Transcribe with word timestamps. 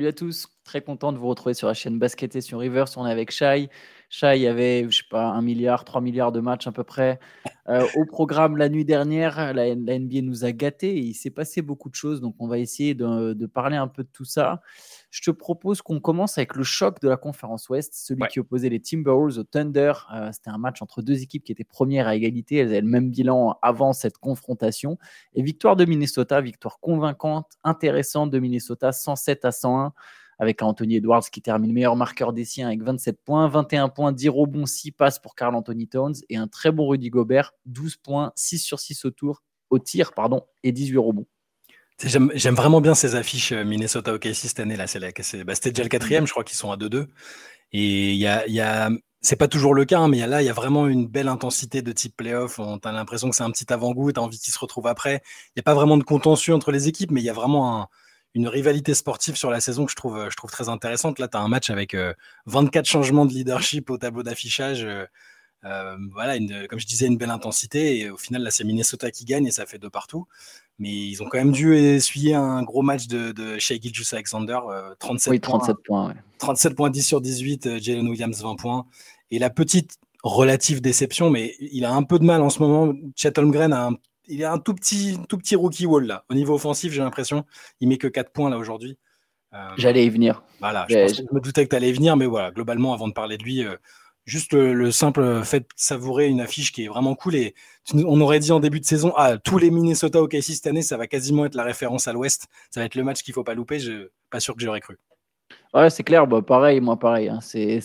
Salut 0.00 0.08
à 0.08 0.12
tous, 0.14 0.48
très 0.64 0.80
content 0.80 1.12
de 1.12 1.18
vous 1.18 1.28
retrouver 1.28 1.52
sur 1.52 1.68
la 1.68 1.74
chaîne 1.74 1.98
Basket 1.98 2.34
et 2.34 2.40
sur 2.40 2.60
Rivers. 2.60 2.86
On 2.96 3.06
est 3.06 3.10
avec 3.10 3.30
Shai. 3.30 3.68
Shai, 4.08 4.48
avait, 4.48 4.86
je 4.88 4.96
sais 4.96 5.04
pas, 5.10 5.26
un 5.26 5.42
milliard, 5.42 5.84
3 5.84 6.00
milliards 6.00 6.32
de 6.32 6.40
matchs 6.40 6.66
à 6.66 6.72
peu 6.72 6.84
près. 6.84 7.20
Euh, 7.68 7.86
au 7.96 8.06
programme 8.06 8.56
la 8.56 8.70
nuit 8.70 8.86
dernière, 8.86 9.52
la, 9.52 9.74
NBA 9.74 10.22
nous 10.22 10.46
a 10.46 10.52
gâtés 10.52 10.96
et 10.96 11.00
il 11.00 11.12
s'est 11.12 11.28
passé 11.28 11.60
beaucoup 11.60 11.90
de 11.90 11.96
choses. 11.96 12.22
Donc, 12.22 12.34
on 12.38 12.48
va 12.48 12.58
essayer 12.58 12.94
de, 12.94 13.44
parler 13.44 13.76
un 13.76 13.88
peu 13.88 14.02
de 14.02 14.08
tout 14.10 14.24
ça. 14.24 14.62
Je 15.10 15.22
te 15.22 15.30
propose 15.32 15.82
qu'on 15.82 15.98
commence 15.98 16.38
avec 16.38 16.54
le 16.54 16.62
choc 16.62 17.00
de 17.00 17.08
la 17.08 17.16
conférence 17.16 17.68
Ouest, 17.68 17.94
celui 17.94 18.22
qui 18.28 18.38
opposait 18.38 18.68
les 18.68 18.80
Timberwolves 18.80 19.38
au 19.38 19.42
Thunder. 19.42 19.92
Euh, 20.14 20.30
c'était 20.32 20.50
un 20.50 20.58
match 20.58 20.80
entre 20.82 21.02
deux 21.02 21.20
équipes 21.20 21.42
qui 21.42 21.50
étaient 21.50 21.64
premières 21.64 22.06
à 22.06 22.14
égalité. 22.14 22.56
Elles 22.56 22.68
avaient 22.68 22.80
le 22.80 22.86
même 22.86 23.10
bilan 23.10 23.58
avant 23.60 23.92
cette 23.92 24.18
confrontation. 24.18 24.98
Et 25.34 25.42
victoire 25.42 25.74
de 25.74 25.84
Minnesota, 25.84 26.40
victoire 26.40 26.78
convaincante, 26.78 27.46
intéressante 27.64 28.30
de 28.30 28.38
Minnesota, 28.38 28.92
107 28.92 29.44
à 29.44 29.50
101 29.50 29.92
avec 30.40 30.62
Anthony 30.62 30.96
Edwards 30.96 31.28
qui 31.30 31.42
termine 31.42 31.72
meilleur 31.72 31.96
marqueur 31.96 32.32
des 32.32 32.46
siens 32.46 32.68
avec 32.68 32.82
27 32.82 33.22
points, 33.22 33.46
21 33.48 33.90
points, 33.90 34.10
10 34.10 34.30
rebonds, 34.30 34.64
6 34.64 34.92
passes 34.92 35.18
pour 35.18 35.34
Carl 35.34 35.54
Anthony 35.54 35.86
Towns 35.86 36.14
et 36.30 36.36
un 36.36 36.48
très 36.48 36.72
bon 36.72 36.88
Rudy 36.88 37.10
Gobert, 37.10 37.52
12 37.66 37.96
points, 37.96 38.32
6 38.36 38.58
sur 38.58 38.80
6 38.80 39.04
au 39.04 39.10
tour, 39.10 39.42
au 39.68 39.78
tir 39.78 40.12
pardon, 40.14 40.42
et 40.62 40.72
18 40.72 40.96
rebonds. 40.96 41.26
J'aime 42.02 42.54
vraiment 42.54 42.80
bien 42.80 42.94
ces 42.94 43.14
affiches 43.14 43.52
euh, 43.52 43.64
Minnesota 43.64 44.14
OKC 44.14 44.34
cette 44.34 44.60
année 44.60 44.76
là. 44.76 44.86
Bah, 44.86 45.54
C'était 45.54 45.70
déjà 45.70 45.82
le 45.82 45.88
quatrième, 45.88 46.26
je 46.26 46.32
crois 46.32 46.44
qu'ils 46.44 46.56
sont 46.56 46.72
à 46.72 46.76
2-2. 46.76 47.06
Et 47.72 48.12
il 48.12 48.16
y 48.16 48.26
a, 48.26 48.46
y 48.48 48.60
a 48.60 48.90
c'est 49.20 49.36
pas 49.36 49.48
toujours 49.48 49.74
le 49.74 49.84
cas, 49.84 49.98
hein, 50.00 50.08
mais 50.08 50.26
là, 50.26 50.42
il 50.42 50.46
y 50.46 50.48
a 50.48 50.54
vraiment 50.54 50.88
une 50.88 51.06
belle 51.06 51.28
intensité 51.28 51.82
de 51.82 51.92
type 51.92 52.16
playoff. 52.16 52.58
On 52.58 52.78
a 52.78 52.92
l'impression 52.92 53.28
que 53.28 53.36
c'est 53.36 53.42
un 53.42 53.50
petit 53.50 53.70
avant-goût, 53.70 54.12
tu 54.12 54.18
as 54.18 54.22
envie 54.22 54.38
qu'ils 54.38 54.52
se 54.52 54.58
retrouvent 54.58 54.86
après. 54.86 55.22
Il 55.48 55.52
n'y 55.58 55.60
a 55.60 55.62
pas 55.62 55.74
vraiment 55.74 55.98
de 55.98 56.02
contentieux 56.02 56.54
entre 56.54 56.72
les 56.72 56.88
équipes, 56.88 57.10
mais 57.10 57.20
il 57.20 57.24
y 57.24 57.30
a 57.30 57.34
vraiment 57.34 57.82
un, 57.82 57.88
une 58.34 58.48
rivalité 58.48 58.94
sportive 58.94 59.36
sur 59.36 59.50
la 59.50 59.60
saison 59.60 59.84
que 59.84 59.90
je 59.90 59.96
trouve, 59.96 60.28
je 60.30 60.36
trouve 60.36 60.50
très 60.50 60.68
intéressante. 60.68 61.18
Là, 61.18 61.28
tu 61.28 61.36
as 61.36 61.40
un 61.40 61.48
match 61.48 61.70
avec 61.70 61.96
24 62.46 62.86
euh, 62.86 62.90
changements 62.90 63.26
de 63.26 63.32
leadership 63.32 63.90
au 63.90 63.98
tableau 63.98 64.22
d'affichage. 64.22 64.84
Euh, 64.84 65.04
euh, 65.64 65.96
voilà, 66.12 66.36
une, 66.36 66.66
comme 66.68 66.78
je 66.78 66.86
disais, 66.86 67.06
une 67.06 67.18
belle 67.18 67.30
intensité. 67.30 67.98
Et 67.98 68.10
au 68.10 68.16
final, 68.16 68.42
là, 68.42 68.50
c'est 68.50 68.64
Minnesota 68.64 69.10
qui 69.10 69.24
gagne 69.24 69.46
et 69.46 69.50
ça 69.50 69.66
fait 69.66 69.78
deux 69.78 69.90
partout. 69.90 70.26
Mais 70.80 70.90
ils 70.90 71.22
ont 71.22 71.26
quand 71.26 71.38
même 71.38 71.52
dû 71.52 71.76
essuyer 71.76 72.34
un 72.34 72.62
gros 72.62 72.82
match 72.82 73.06
de, 73.06 73.32
de 73.32 73.58
Shea 73.58 73.76
Alexander. 74.12 74.58
37 74.98 75.30
oui, 75.30 75.40
37 75.40 75.76
points. 75.84 76.14
37 76.38 76.74
points, 76.74 76.90
10 76.90 77.02
sur 77.02 77.20
18. 77.20 77.78
Jalen 77.78 78.08
Williams, 78.08 78.42
20 78.42 78.56
points. 78.56 78.86
Et 79.30 79.38
la 79.38 79.50
petite 79.50 79.98
relative 80.22 80.80
déception, 80.80 81.30
mais 81.30 81.54
il 81.60 81.84
a 81.84 81.92
un 81.92 82.02
peu 82.02 82.18
de 82.18 82.24
mal 82.24 82.40
en 82.42 82.50
ce 82.50 82.60
moment. 82.60 82.92
Chet 83.14 83.38
Holmgren 83.38 83.72
a 83.72 83.88
un 83.88 83.96
il 84.30 84.44
a 84.44 84.52
un 84.52 84.58
tout 84.58 84.74
petit, 84.74 85.18
tout 85.28 85.36
petit 85.36 85.56
rookie 85.56 85.86
wall 85.86 86.06
là. 86.06 86.24
Au 86.30 86.34
niveau 86.34 86.54
offensif, 86.54 86.92
j'ai 86.92 87.02
l'impression. 87.02 87.44
Il 87.80 87.88
met 87.88 87.98
que 87.98 88.06
4 88.06 88.30
points 88.32 88.48
là 88.48 88.56
aujourd'hui. 88.56 88.96
Euh, 89.52 89.68
J'allais 89.76 90.06
y 90.06 90.08
venir. 90.08 90.42
Voilà, 90.60 90.86
je, 90.88 91.22
me 91.32 91.40
doutais 91.40 91.64
que 91.64 91.70
tu 91.70 91.76
allais 91.76 91.90
y 91.90 91.92
venir, 91.92 92.16
mais 92.16 92.26
voilà, 92.26 92.52
globalement, 92.52 92.94
avant 92.94 93.08
de 93.08 93.12
parler 93.12 93.36
de 93.36 93.42
lui, 93.42 93.64
euh, 93.64 93.76
juste 94.24 94.52
le, 94.52 94.90
simple 94.92 95.42
fait 95.44 95.60
de 95.60 95.66
savourer 95.76 96.28
une 96.28 96.40
affiche 96.40 96.72
qui 96.72 96.84
est 96.84 96.88
vraiment 96.88 97.14
cool. 97.14 97.34
Et 97.34 97.54
on 97.94 98.20
aurait 98.20 98.40
dit 98.40 98.52
en 98.52 98.60
début 98.60 98.80
de 98.80 98.84
saison, 98.84 99.12
ah, 99.16 99.38
tous 99.38 99.58
les 99.58 99.70
Minnesota 99.70 100.22
OKC 100.22 100.42
cette 100.42 100.66
année, 100.66 100.82
ça 100.82 100.96
va 100.96 101.06
quasiment 101.06 101.44
être 101.46 101.54
la 101.54 101.64
référence 101.64 102.08
à 102.08 102.12
l'Ouest. 102.12 102.46
Ça 102.70 102.80
va 102.80 102.86
être 102.86 102.94
le 102.94 103.04
match 103.04 103.22
qu'il 103.22 103.34
faut 103.34 103.44
pas 103.44 103.54
louper. 103.54 103.78
Je 103.78 104.08
pas 104.30 104.40
sûr 104.40 104.54
que 104.54 104.62
j'aurais 104.62 104.80
cru. 104.80 104.98
Ouais, 105.74 105.88
c'est 105.90 106.02
clair, 106.02 106.26
bah, 106.26 106.42
pareil, 106.42 106.80
moi 106.80 106.98
pareil. 106.98 107.28
Hein. 107.28 107.40
C'est 107.40 107.78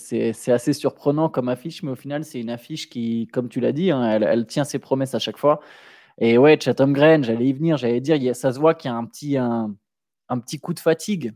assez 0.48 0.72
surprenant 0.72 1.28
comme 1.28 1.48
affiche, 1.48 1.82
mais 1.82 1.92
au 1.92 1.96
final, 1.96 2.24
c'est 2.24 2.40
une 2.40 2.50
affiche 2.50 2.88
qui, 2.88 3.28
comme 3.32 3.48
tu 3.48 3.60
l'as 3.60 3.72
dit, 3.72 3.90
hein, 3.90 4.18
elle, 4.20 4.46
tient 4.46 4.64
ses 4.64 4.78
promesses 4.78 5.14
à 5.14 5.18
chaque 5.18 5.38
fois. 5.38 5.60
Et 6.18 6.38
ouais, 6.38 6.58
Chatham 6.60 6.92
Green, 6.92 7.22
j'allais 7.24 7.46
y 7.46 7.52
venir, 7.52 7.76
j'allais 7.76 8.00
dire, 8.00 8.34
ça 8.34 8.52
se 8.52 8.58
voit 8.58 8.74
qu'il 8.74 8.90
y 8.90 8.94
a 8.94 8.96
un 8.96 9.04
petit, 9.04 9.36
un, 9.36 9.76
petit 10.40 10.58
coup 10.58 10.74
de 10.74 10.80
fatigue 10.80 11.34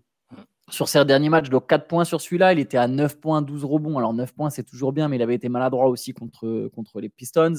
sur 0.70 0.88
ses 0.88 1.04
derniers 1.04 1.28
matchs. 1.28 1.50
Donc 1.50 1.68
4 1.68 1.86
points 1.86 2.04
sur 2.04 2.20
celui-là, 2.20 2.52
il 2.52 2.58
était 2.58 2.78
à 2.78 2.88
9 2.88 3.20
points, 3.20 3.42
12 3.42 3.64
rebonds. 3.64 3.98
Alors 3.98 4.14
9 4.14 4.32
points, 4.32 4.50
c'est 4.50 4.64
toujours 4.64 4.92
bien, 4.92 5.08
mais 5.08 5.16
il 5.16 5.22
avait 5.22 5.34
été 5.34 5.48
maladroit 5.48 5.88
aussi 5.88 6.12
contre, 6.12 6.68
contre 6.74 7.00
les 7.00 7.08
Pistons, 7.08 7.54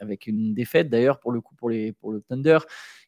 avec 0.00 0.26
une 0.26 0.54
défaite 0.54 0.88
d'ailleurs 0.88 1.18
pour 1.20 1.32
le 1.32 1.40
coup 1.40 1.54
pour, 1.54 1.70
les, 1.70 1.92
pour 1.92 2.12
le 2.12 2.20
Thunder. 2.20 2.58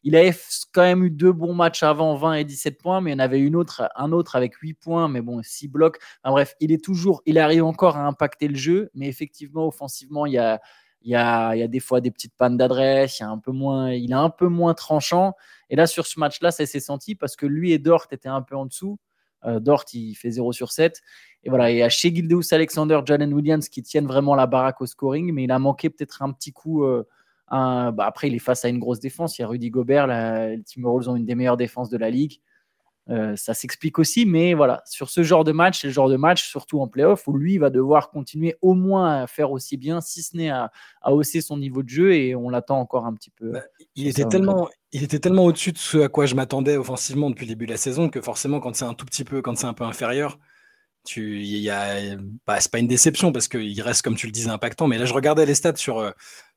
Il 0.03 0.15
avait 0.15 0.35
quand 0.71 0.81
même 0.81 1.03
eu 1.03 1.09
deux 1.09 1.31
bons 1.31 1.53
matchs 1.53 1.83
avant, 1.83 2.15
20 2.15 2.35
et 2.35 2.43
17 2.43 2.77
points, 2.77 3.01
mais 3.01 3.11
il 3.11 3.13
y 3.13 3.15
en 3.15 3.19
avait 3.19 3.39
une 3.39 3.55
autre, 3.55 3.89
un 3.95 4.11
autre 4.11 4.35
avec 4.35 4.55
8 4.55 4.73
points, 4.73 5.07
mais 5.07 5.21
bon, 5.21 5.41
6 5.41 5.67
blocs. 5.67 5.97
Bref, 6.23 6.55
il 6.59 6.71
est 6.71 6.83
toujours, 6.83 7.21
il 7.25 7.39
arrive 7.39 7.63
encore 7.63 7.97
à 7.97 8.05
impacter 8.05 8.47
le 8.47 8.55
jeu, 8.55 8.89
mais 8.93 9.07
effectivement, 9.07 9.67
offensivement, 9.67 10.25
il 10.25 10.33
y 10.33 10.37
a 10.37 10.59
il 11.01 11.11
y 11.11 11.15
a, 11.15 11.67
des 11.67 11.79
fois 11.79 12.01
des 12.01 12.11
petites 12.11 12.35
pannes 12.35 12.57
d'adresse, 12.57 13.19
il, 13.19 13.23
un 13.23 13.37
peu 13.37 13.51
moins, 13.51 13.91
il 13.91 14.11
est 14.11 14.15
un 14.15 14.29
peu 14.29 14.47
moins 14.47 14.73
tranchant. 14.73 15.33
Et 15.69 15.75
là, 15.75 15.87
sur 15.87 16.05
ce 16.05 16.19
match-là, 16.19 16.51
ça 16.51 16.65
s'est 16.65 16.79
senti 16.79 17.15
parce 17.15 17.35
que 17.35 17.45
lui 17.45 17.71
et 17.71 17.79
Dort 17.79 18.07
étaient 18.11 18.29
un 18.29 18.41
peu 18.41 18.55
en 18.55 18.65
dessous. 18.65 18.99
Euh, 19.45 19.59
Dort, 19.59 19.85
il 19.93 20.15
fait 20.15 20.31
0 20.31 20.51
sur 20.51 20.71
7. 20.71 21.01
Et 21.43 21.49
voilà, 21.49 21.71
et 21.71 21.83
à 21.83 21.89
chez 21.89 22.13
Gildeus 22.13 22.51
Alexander, 22.53 22.99
Jalen 23.05 23.33
Williams 23.33 23.69
qui 23.69 23.81
tiennent 23.81 24.07
vraiment 24.07 24.35
la 24.35 24.45
baraque 24.45 24.81
au 24.81 24.85
scoring, 24.85 25.31
mais 25.33 25.43
il 25.45 25.51
a 25.51 25.59
manqué 25.59 25.89
peut-être 25.89 26.21
un 26.21 26.31
petit 26.31 26.51
coup. 26.51 26.83
Euh, 26.83 27.03
bah, 27.49 27.93
après, 27.99 28.27
il 28.27 28.35
est 28.35 28.39
face 28.39 28.65
à 28.65 28.69
une 28.69 28.79
grosse 28.79 28.99
défense. 28.99 29.37
Il 29.37 29.41
y 29.41 29.45
a 29.45 29.47
Rudy 29.47 29.69
Gobert, 29.69 30.07
les 30.07 30.61
Timberwolves 30.63 31.09
ont 31.09 31.15
une 31.15 31.25
des 31.25 31.35
meilleures 31.35 31.57
défenses 31.57 31.89
de 31.89 31.97
la 31.97 32.09
ligue. 32.09 32.39
Euh, 33.09 33.35
ça 33.35 33.55
s'explique 33.55 33.97
aussi, 33.97 34.25
mais 34.25 34.53
voilà, 34.53 34.83
sur 34.85 35.09
ce 35.09 35.23
genre 35.23 35.43
de 35.43 35.51
match, 35.51 35.81
c'est 35.81 35.87
le 35.87 35.93
genre 35.93 36.09
de 36.09 36.15
match, 36.15 36.47
surtout 36.47 36.79
en 36.79 36.87
playoff, 36.87 37.27
où 37.27 37.35
lui 37.35 37.57
va 37.57 37.71
devoir 37.71 38.11
continuer 38.11 38.55
au 38.61 38.75
moins 38.75 39.23
à 39.23 39.27
faire 39.27 39.51
aussi 39.51 39.77
bien, 39.77 39.99
si 39.99 40.21
ce 40.21 40.37
n'est 40.37 40.51
à, 40.51 40.71
hausser 41.07 41.41
son 41.41 41.57
niveau 41.57 41.81
de 41.81 41.89
jeu, 41.89 42.13
et 42.13 42.35
on 42.35 42.49
l'attend 42.49 42.79
encore 42.79 43.07
un 43.07 43.13
petit 43.15 43.31
peu. 43.31 43.53
Bah, 43.53 43.63
il, 43.95 44.07
était 44.07 44.25
tellement, 44.25 44.69
il 44.91 45.03
était 45.03 45.19
tellement 45.19 45.45
au-dessus 45.45 45.71
de 45.71 45.77
ce 45.77 45.99
à 45.99 46.09
quoi 46.09 46.25
je 46.25 46.35
m'attendais 46.35 46.77
offensivement 46.77 47.29
depuis 47.29 47.45
le 47.45 47.49
début 47.49 47.65
de 47.65 47.71
la 47.71 47.77
saison 47.77 48.09
que 48.09 48.21
forcément, 48.21 48.59
quand 48.59 48.75
c'est 48.75 48.85
un 48.85 48.93
tout 48.93 49.05
petit 49.05 49.23
peu, 49.23 49.41
quand 49.41 49.57
c'est 49.57 49.67
un 49.67 49.73
peu 49.73 49.83
inférieur, 49.83 50.39
tu, 51.05 51.41
y 51.43 51.69
bah, 52.45 52.59
c'est 52.59 52.71
pas 52.71 52.79
une 52.79 52.87
déception 52.87 53.31
parce 53.31 53.47
qu'il 53.47 53.81
reste, 53.81 54.01
comme 54.01 54.15
tu 54.15 54.25
le 54.27 54.31
disais, 54.31 54.49
impactant. 54.49 54.87
Mais 54.87 54.97
là, 54.97 55.05
je 55.05 55.13
regardais 55.13 55.45
les 55.45 55.55
stats 55.55 55.75
sur 55.75 55.99
euh, 55.99 56.11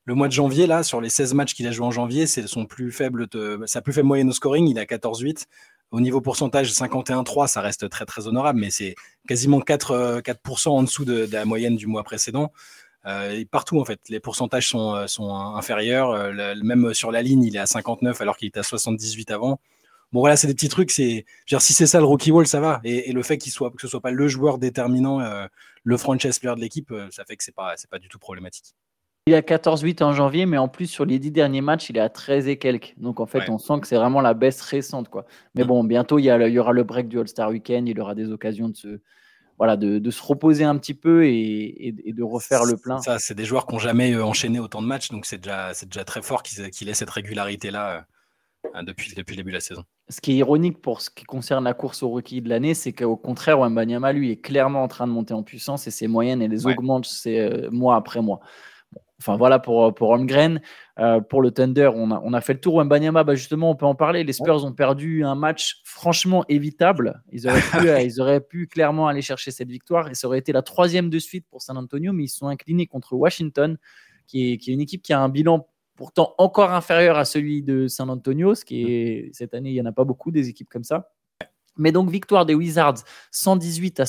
le 0.05 0.15
mois 0.15 0.27
de 0.27 0.33
janvier, 0.33 0.67
là, 0.67 0.83
sur 0.83 1.01
les 1.01 1.09
16 1.09 1.33
matchs 1.33 1.53
qu'il 1.53 1.67
a 1.67 1.71
joué 1.71 1.85
en 1.85 1.91
janvier, 1.91 2.27
c'est 2.27 2.45
son 2.47 2.65
plus 2.65 2.91
faible, 2.91 3.27
sa 3.65 3.81
plus 3.81 3.93
faible 3.93 4.07
moyenne 4.07 4.29
au 4.29 4.33
scoring, 4.33 4.67
il 4.67 4.79
a 4.79 4.85
14-8. 4.85 5.45
Au 5.91 6.01
niveau 6.01 6.21
pourcentage, 6.21 6.71
51-3, 6.71 7.47
ça 7.47 7.61
reste 7.61 7.87
très 7.89 8.05
très 8.05 8.27
honorable, 8.27 8.59
mais 8.59 8.71
c'est 8.71 8.95
quasiment 9.27 9.61
4, 9.61 10.21
4 10.21 10.67
en 10.67 10.83
dessous 10.83 11.05
de, 11.05 11.27
la 11.31 11.45
moyenne 11.45 11.75
du 11.75 11.87
mois 11.87 12.03
précédent. 12.03 12.51
Euh, 13.05 13.31
et 13.31 13.45
partout, 13.45 13.79
en 13.79 13.85
fait, 13.85 13.99
les 14.09 14.19
pourcentages 14.19 14.69
sont, 14.69 14.95
euh, 14.95 15.07
sont 15.07 15.33
inférieurs. 15.33 16.11
Euh, 16.11 16.55
même 16.63 16.93
sur 16.93 17.11
la 17.11 17.21
ligne, 17.21 17.43
il 17.43 17.55
est 17.55 17.59
à 17.59 17.65
59 17.65 18.19
alors 18.21 18.37
qu'il 18.37 18.47
était 18.47 18.59
à 18.59 18.63
78 18.63 19.31
avant. 19.31 19.59
Bon, 20.11 20.19
voilà, 20.19 20.35
c'est 20.35 20.47
des 20.47 20.53
petits 20.53 20.69
trucs. 20.69 20.91
C'est, 20.91 21.25
si 21.59 21.73
c'est 21.73 21.87
ça 21.87 21.99
le 21.99 22.05
rookie 22.05 22.31
wall, 22.31 22.47
ça 22.47 22.59
va. 22.59 22.79
Et, 22.83 23.11
le 23.11 23.23
fait 23.23 23.37
qu'il 23.37 23.51
soit, 23.51 23.71
que 23.71 23.81
ce 23.81 23.87
soit 23.87 24.01
pas 24.01 24.11
le 24.11 24.27
joueur 24.27 24.59
déterminant, 24.59 25.19
le 25.83 25.97
franchise 25.97 26.37
player 26.37 26.55
de 26.55 26.61
l'équipe, 26.61 26.93
ça 27.09 27.25
fait 27.25 27.35
que 27.35 27.43
c'est 27.43 27.55
pas, 27.55 27.73
c'est 27.77 27.89
pas 27.89 27.97
du 27.97 28.09
tout 28.09 28.19
problématique. 28.19 28.75
Il 29.25 29.33
a 29.33 29.41
14-8 29.41 30.03
en 30.03 30.13
janvier, 30.13 30.45
mais 30.45 30.59
en 30.59 30.67
plus, 30.67 30.85
sur 30.85 31.03
les 31.05 31.17
10 31.17 31.31
derniers 31.31 31.61
matchs, 31.61 31.89
il 31.89 31.97
est 31.97 32.01
à 32.01 32.09
13 32.09 32.47
et 32.47 32.57
quelques. 32.57 32.93
Donc, 32.97 33.19
en 33.21 33.25
fait, 33.25 33.49
on 33.49 33.57
sent 33.57 33.79
que 33.81 33.87
c'est 33.87 33.95
vraiment 33.95 34.21
la 34.21 34.35
baisse 34.35 34.61
récente. 34.61 35.09
Quoi. 35.09 35.25
Mais 35.55 35.63
mm. 35.63 35.67
bon, 35.67 35.83
bientôt, 35.83 36.19
il 36.19 36.25
y, 36.25 36.27
il 36.27 36.53
y 36.53 36.59
aura 36.59 36.73
le 36.73 36.83
break 36.83 37.07
du 37.07 37.19
All-Star 37.19 37.49
Weekend. 37.49 37.89
Il 37.89 37.99
aura 37.99 38.13
des 38.13 38.31
occasions 38.31 38.69
de 38.69 38.75
se, 38.75 38.99
voilà, 39.57 39.77
de, 39.77 40.11
se 40.11 40.21
reposer 40.21 40.63
un 40.63 40.77
petit 40.77 40.93
peu 40.93 41.25
et, 41.25 41.93
de 42.05 42.23
refaire 42.23 42.65
le 42.65 42.75
plein. 42.77 42.99
Ça, 42.99 43.19
c'est 43.19 43.35
des 43.35 43.45
joueurs 43.45 43.65
qui 43.65 43.73
n'ont 43.73 43.79
jamais 43.79 44.13
euh, 44.13 44.25
enchaîné 44.25 44.59
autant 44.59 44.81
de 44.81 44.87
matchs. 44.87 45.09
Donc, 45.09 45.25
c'est 45.25 45.37
déjà, 45.37 45.71
déjà 45.85 46.03
très 46.03 46.21
fort 46.21 46.43
qu'il 46.43 46.89
ait 46.89 46.93
cette 46.93 47.09
régularité-là 47.09 48.05
euh, 48.75 48.81
depuis, 48.83 49.13
depuis 49.15 49.35
le 49.35 49.37
début 49.37 49.51
de 49.51 49.57
la 49.57 49.61
saison. 49.61 49.83
Ce 50.09 50.19
qui 50.19 50.33
est 50.33 50.35
ironique 50.35 50.81
pour 50.81 51.01
ce 51.01 51.09
qui 51.09 51.23
concerne 51.23 51.63
la 51.63 51.73
course 51.73 52.03
au 52.03 52.09
rookie 52.09 52.41
de 52.41 52.49
l'année, 52.49 52.73
c'est 52.73 52.93
qu'au 52.93 53.15
contraire, 53.15 53.59
Wembanyama, 53.59 54.11
lui, 54.11 54.31
est 54.31 54.41
clairement 54.41 54.83
en 54.83 54.87
train 54.87 55.07
de 55.07 55.11
monter 55.11 55.33
en 55.33 55.43
puissance 55.43 55.87
et 55.87 55.91
ses 55.91 56.07
moyennes, 56.07 56.41
et 56.41 56.47
les 56.47 56.65
augmente 56.65 57.07
euh, 57.27 57.69
mois 57.71 57.95
après 57.95 58.21
mois. 58.21 58.41
Enfin 59.19 59.37
voilà 59.37 59.59
pour, 59.59 59.93
pour 59.93 60.09
Holmgren. 60.09 60.61
Euh, 60.99 61.21
pour 61.21 61.41
le 61.41 61.49
Thunder, 61.49 61.89
on 61.95 62.33
a, 62.33 62.41
fait 62.41 62.53
le 62.53 62.59
tour. 62.59 62.75
Wembanyama, 62.75 63.23
bah 63.23 63.33
justement, 63.33 63.71
on 63.71 63.75
peut 63.75 63.85
en 63.85 63.95
parler. 63.95 64.23
Les 64.23 64.33
Spurs 64.33 64.63
ont 64.63 64.73
perdu 64.73 65.23
un 65.23 65.35
match 65.35 65.81
franchement 65.83 66.45
évitable. 66.49 67.23
Ils 67.31 67.47
auraient, 67.47 67.61
pu, 67.61 67.89
euh, 67.89 68.01
ils 68.01 68.21
auraient 68.21 68.41
pu 68.41 68.67
clairement 68.67 69.07
aller 69.07 69.21
chercher 69.21 69.51
cette 69.51 69.69
victoire 69.69 70.09
et 70.09 70.13
ça 70.13 70.27
aurait 70.27 70.39
été 70.39 70.51
la 70.51 70.61
troisième 70.61 71.09
de 71.09 71.19
suite 71.19 71.45
pour 71.49 71.61
San 71.61 71.77
Antonio, 71.77 72.13
mais 72.13 72.25
ils 72.25 72.29
sont 72.29 72.47
inclinés 72.47 72.85
contre 72.85 73.13
Washington, 73.15 73.77
qui 74.27 74.51
est, 74.51 74.67
une 74.67 74.81
équipe 74.81 75.01
qui 75.01 75.13
a 75.13 75.19
un 75.19 75.29
bilan 75.29 75.67
pourtant 75.95 76.35
encore 76.37 76.71
inférieur 76.71 77.17
à 77.17 77.25
celui 77.25 77.63
de 77.63 77.87
San 77.87 78.09
Antonio, 78.09 78.55
ce 78.55 78.65
qui 78.65 79.29
cette 79.31 79.53
année, 79.53 79.69
il 79.69 79.73
n'y 79.73 79.81
en 79.81 79.85
a 79.85 79.91
pas 79.91 80.03
beaucoup 80.03 80.31
des 80.31 80.49
équipes 80.49 80.69
comme 80.69 80.83
ça. 80.83 81.11
Mais 81.77 81.91
donc, 81.91 82.09
victoire 82.09 82.45
des 82.45 82.53
Wizards 82.53 83.03
118 83.31 83.99
à, 83.99 84.05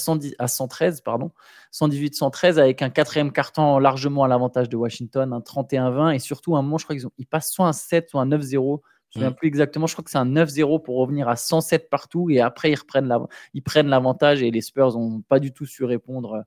113, 0.49 1.01
pardon, 1.01 1.31
118-113 1.73 2.59
avec 2.59 2.83
un 2.83 2.91
quatrième 2.91 3.33
carton 3.33 3.79
largement 3.79 4.25
à 4.25 4.29
l'avantage 4.29 4.69
de 4.69 4.77
Washington, 4.77 5.33
un 5.33 5.41
31-20 5.41 6.15
et 6.15 6.19
surtout 6.19 6.57
un 6.57 6.63
moment, 6.63 6.79
je 6.79 6.85
crois 6.85 6.97
qu'ils 6.97 7.09
ils 7.19 7.27
passent 7.27 7.53
soit 7.53 7.67
un 7.67 7.73
7 7.73 8.11
soit 8.11 8.21
un 8.21 8.29
9-0. 8.29 8.31
Je 8.31 9.21
ne 9.21 9.25
me 9.25 9.29
souviens 9.29 9.31
mm. 9.31 9.35
plus 9.35 9.49
exactement. 9.49 9.87
Je 9.87 9.95
crois 9.95 10.05
que 10.05 10.11
c'est 10.11 10.19
un 10.19 10.27
9-0 10.27 10.83
pour 10.83 10.97
revenir 10.97 11.29
à 11.29 11.37
107 11.37 11.89
partout 11.89 12.31
et 12.31 12.41
après 12.41 12.71
ils, 12.73 12.77
reprennent 12.77 13.13
ils 13.55 13.63
prennent 13.63 13.89
l'avantage 13.89 14.43
et 14.43 14.51
les 14.51 14.61
Spurs 14.61 14.99
n'ont 14.99 15.23
pas 15.23 15.39
du 15.39 15.53
tout 15.53 15.67
su 15.67 15.85
répondre 15.85 16.45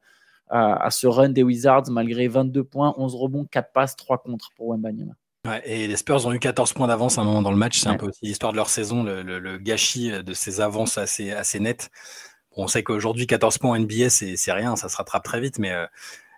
à, 0.50 0.90
ce 0.92 1.08
run 1.08 1.30
des 1.30 1.44
Wizards 1.44 1.90
malgré 1.90 2.28
22 2.28 2.64
points, 2.64 2.94
11 2.98 3.16
rebonds, 3.16 3.46
4 3.46 3.72
passes, 3.74 3.96
3 3.96 4.20
contre 4.20 4.52
pour 4.56 4.70
Wembanyama. 4.70 5.14
Et 5.66 5.88
les 5.88 5.96
Spurs 5.98 6.26
ont 6.26 6.34
eu 6.34 6.40
14 6.40 6.74
points 6.74 6.88
d'avance 6.88 7.18
à 7.18 7.22
un 7.22 7.24
moment 7.24 7.42
dans 7.42 7.52
le 7.52 7.58
match. 7.58 7.80
C'est 7.80 7.90
un 7.90 7.98
peu 7.98 8.08
aussi 8.08 8.20
l'histoire 8.24 8.52
de 8.52 8.58
leur 8.58 8.70
saison, 8.70 9.04
le, 9.04 9.58
gâchis 9.58 10.12
de 10.12 10.34
ces 10.34 10.62
avances 10.62 10.98
assez, 10.98 11.32
assez 11.32 11.60
nettes. 11.60 11.90
on 12.56 12.68
sait 12.68 12.84
qu'aujourd'hui, 12.84 13.28
14 13.28 13.58
points 13.58 13.72
en 13.72 13.80
NBA, 13.80 14.10
c'est 14.10 14.52
rien, 14.52 14.76
ça 14.76 14.90
se 14.90 14.98
rattrape 14.98 15.24
très 15.24 15.40
vite, 15.40 15.60
mais 15.60 15.72
euh, 15.72 15.86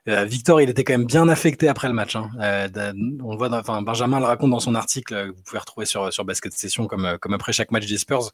euh, 0.08 0.26
Victor, 0.26 0.62
il 0.62 0.70
était 0.70 0.84
quand 0.84 0.94
même 0.94 1.06
bien 1.06 1.28
affecté 1.30 1.68
après 1.68 1.88
le 1.88 1.94
match. 1.94 2.16
Hein. 2.16 2.30
Euh, 2.40 2.94
on 3.24 3.36
voit, 3.36 3.52
enfin, 3.54 3.82
Benjamin 3.82 4.20
le 4.20 4.26
raconte 4.26 4.52
dans 4.52 4.60
son 4.60 4.76
article 4.76 5.14
que 5.14 5.32
vous 5.32 5.44
pouvez 5.44 5.60
retrouver 5.60 5.86
sur, 5.86 6.12
sur 6.12 6.26
Basket 6.26 6.54
Session 6.54 6.88
comme, 6.88 7.18
comme 7.20 7.34
après 7.34 7.54
chaque 7.54 7.72
match 7.72 7.86
des 7.86 7.98
Spurs. 7.98 8.32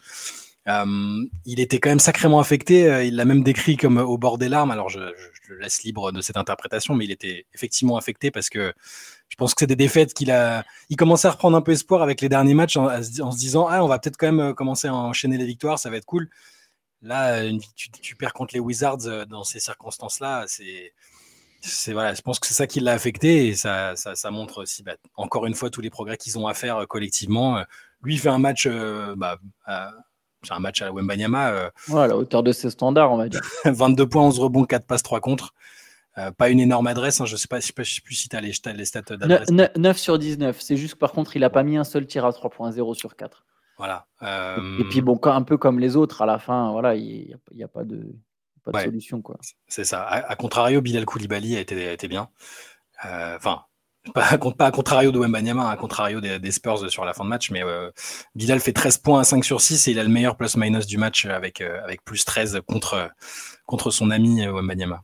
il 0.68 1.60
était 1.60 1.80
quand 1.80 1.89
même 1.89 2.00
sacrément 2.00 2.39
affecté. 2.39 3.06
il 3.07 3.16
l'a 3.16 3.25
même 3.25 3.44
décrit 3.44 3.78
comme 3.78 3.98
au 3.98 4.18
bord 4.18 4.38
des 4.38 4.50
larmes. 4.50 4.71
Alors, 4.71 4.89
je, 4.89 5.00
je, 5.00 5.54
le 5.54 5.60
laisse 5.60 5.83
libre 5.83 6.12
de 6.12 6.21
cette 6.21 6.38
interprétation, 6.38 6.95
mais 6.95 7.06
il 7.06 7.12
était 7.12 7.45
effectivement 7.54 7.98
affecté 7.98 8.31
parce 8.31 8.50
que 8.50 8.74
je 9.30 9.36
pense 9.36 9.54
que 9.54 9.60
c'est 9.60 9.68
des 9.68 9.75
défaites 9.75 10.13
qu'il 10.13 10.31
a. 10.31 10.63
Il 10.89 10.98
commençait 10.98 11.27
à 11.27 11.31
reprendre 11.31 11.57
un 11.57 11.62
peu 11.62 11.72
espoir 11.72 12.01
avec 12.01 12.22
les 12.22 12.30
derniers 12.30 12.54
matchs 12.54 12.77
en, 12.77 12.89
se 13.01 13.38
disant 13.38 13.68
ah 13.68 13.83
on 13.83 13.88
va 13.88 14.00
peut-être 14.00 14.18
quand 14.18 14.27
même 14.27 14.39
euh, 14.39 14.54
commencer 14.54 14.88
à 14.88 14.94
enchaîner 14.94 15.38
les 15.38 15.45
victoires, 15.45 15.80
ça 15.80 15.89
va 15.89 15.98
être 15.98 16.06
cool. 16.06 16.30
Là, 17.01 17.42
tu, 17.75 18.16
perds 18.16 18.33
contre 18.33 18.56
les 18.56 18.60
Wizards 18.60 19.06
euh, 19.06 19.25
dans 19.25 19.44
ces 19.44 19.60
circonstances-là, 19.60 20.45
c'est 20.48 20.94
c'est 21.62 21.94
voilà, 21.94 22.13
je 22.13 22.22
pense 22.22 22.39
que 22.39 22.45
c'est 22.45 22.54
ça 22.54 22.68
qui 22.68 22.80
l'a 22.80 22.94
affecté 22.94 23.48
et 23.48 23.56
ça, 23.56 23.95
ça, 23.95 24.31
montre 24.31 24.62
aussi 24.62 24.83
bah, 24.83 24.95
encore 25.16 25.48
une 25.48 25.56
fois 25.56 25.71
tous 25.71 25.81
les 25.81 25.89
progrès 25.89 26.16
qu'ils 26.16 26.38
ont 26.38 26.48
à 26.48 26.54
faire 26.54 26.78
euh, 26.78 26.86
collectivement. 26.86 27.63
Lui 28.04 28.16
il 28.16 28.19
fait 28.19 28.30
un 28.30 28.38
match, 28.38 28.68
bah, 29.18 29.39
c'est 30.44 30.54
un 30.54 30.60
match 30.60 30.81
à 30.83 30.86
la 30.86 30.92
Wembanyama. 30.94 31.71
à 31.92 32.07
la 32.07 32.16
hauteur 32.16 32.44
de 32.44 32.51
ses 32.51 32.69
standards, 32.69 33.12
on 33.12 33.18
va 33.18 33.30
dire. 33.30 33.42
22 33.66 34.07
points, 34.07 34.21
11 34.21 34.39
rebonds, 34.39 34.66
4 34.66 34.86
passes, 34.86 35.01
3 35.01 35.19
contre. 35.21 35.56
Euh, 36.18 36.32
pas 36.32 36.50
une 36.50 36.62
énorme 36.62 36.88
adresse, 36.88 37.20
hein, 37.20 37.26
je 37.26 37.34
ne 37.34 37.38
sais, 37.38 37.48
sais, 37.52 37.62
sais 37.62 38.02
plus 38.02 38.16
si 38.16 38.30
tu 38.30 38.36
as 38.36 38.42
les, 38.42 38.54
les 38.74 38.86
stats 38.86 39.02
d'adresse. 39.02 39.50
9, 39.50 39.98
sur 39.98 40.18
19, 40.18 40.62
c'est 40.62 40.78
juste 40.78 40.96
par 40.96 41.12
contre, 41.12 41.36
il 41.36 41.42
n'a 41.42 41.50
pas 41.50 41.64
mis 41.64 41.76
un 41.76 41.84
seul 41.84 42.08
tir 42.08 42.26
à 42.26 42.30
3.0 42.30 42.94
sur 42.96 43.16
4. 43.16 43.46
Voilà. 43.78 44.08
Et, 44.22 44.84
puis 44.90 45.02
bon, 45.02 45.20
un 45.24 45.42
peu 45.42 45.58
comme 45.58 45.80
les 45.80 45.98
autres, 45.98 46.22
à 46.22 46.26
la 46.26 46.40
fin, 46.40 46.72
voilà, 46.72 46.96
il 46.96 47.38
n'y 47.54 47.64
a, 47.64 47.68
pas 47.68 47.84
de, 47.84 48.16
pas 48.64 48.72
de 48.72 48.86
solution. 48.86 49.22
quoi. 49.22 49.38
C'est 49.68 49.84
ça. 49.84 50.04
A, 50.04 50.36
contrario, 50.38 50.82
Bilal 50.82 51.06
Koulibaly 51.06 51.58
a 51.58 51.60
été, 51.60 51.90
a 51.90 51.92
été 51.92 52.08
bien. 52.08 52.30
Euh, 53.04 53.36
enfin, 53.36 53.64
pas, 54.14 54.38
pas, 54.38 54.68
à 54.68 54.72
contrario 54.72 55.12
de 55.12 55.20
Wembanyama, 55.20 55.70
à 55.70 55.76
contrario 55.76 56.22
des, 56.22 56.52
Spurs 56.52 56.90
sur 56.90 57.04
la 57.04 57.14
fin 57.14 57.26
de 57.26 57.30
match, 57.30 57.52
mais 57.52 57.64
euh, 57.64 57.92
Bilal 58.36 58.62
fait 58.62 58.72
13 58.72 59.00
points 59.00 59.20
à 59.20 59.24
5 59.26 59.44
sur 59.44 59.60
6 59.60 59.90
et 59.90 59.92
il 59.92 60.00
a 60.00 60.04
le 60.04 60.10
meilleur 60.10 60.38
plus-minus 60.38 60.86
du 60.86 60.98
match 60.98 61.26
avec, 61.26 61.60
avec 61.60 62.02
plus 62.06 62.24
13 62.24 62.62
contre, 62.66 63.12
contre 63.66 63.92
son 63.92 64.10
ami 64.10 64.48
Wembanyama. 64.48 65.04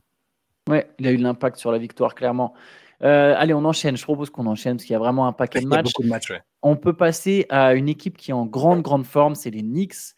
Ouais, 0.68 0.88
il 0.98 1.06
a 1.06 1.10
eu 1.10 1.16
l'impact 1.16 1.56
sur 1.56 1.72
la 1.72 1.78
victoire, 1.78 2.14
clairement. 2.14 2.54
Euh, 3.02 3.34
allez, 3.36 3.54
on 3.54 3.64
enchaîne. 3.64 3.96
Je 3.96 4.04
propose 4.04 4.30
qu'on 4.30 4.46
enchaîne 4.46 4.76
parce 4.76 4.84
qu'il 4.84 4.92
y 4.92 4.96
a 4.96 5.00
vraiment 5.00 5.26
un 5.26 5.32
paquet 5.32 5.60
de 5.60 5.66
matchs. 5.66 5.84
beaucoup 5.84 6.04
de 6.04 6.08
matchs 6.08 6.32
On 6.62 6.76
peut 6.76 6.92
passer 6.92 7.46
à 7.48 7.74
une 7.74 7.88
équipe 7.88 8.16
qui 8.16 8.30
est 8.30 8.34
en 8.34 8.46
grande, 8.46 8.82
grande 8.82 9.04
forme. 9.04 9.34
C'est 9.34 9.50
les 9.50 9.62
Knicks. 9.62 10.14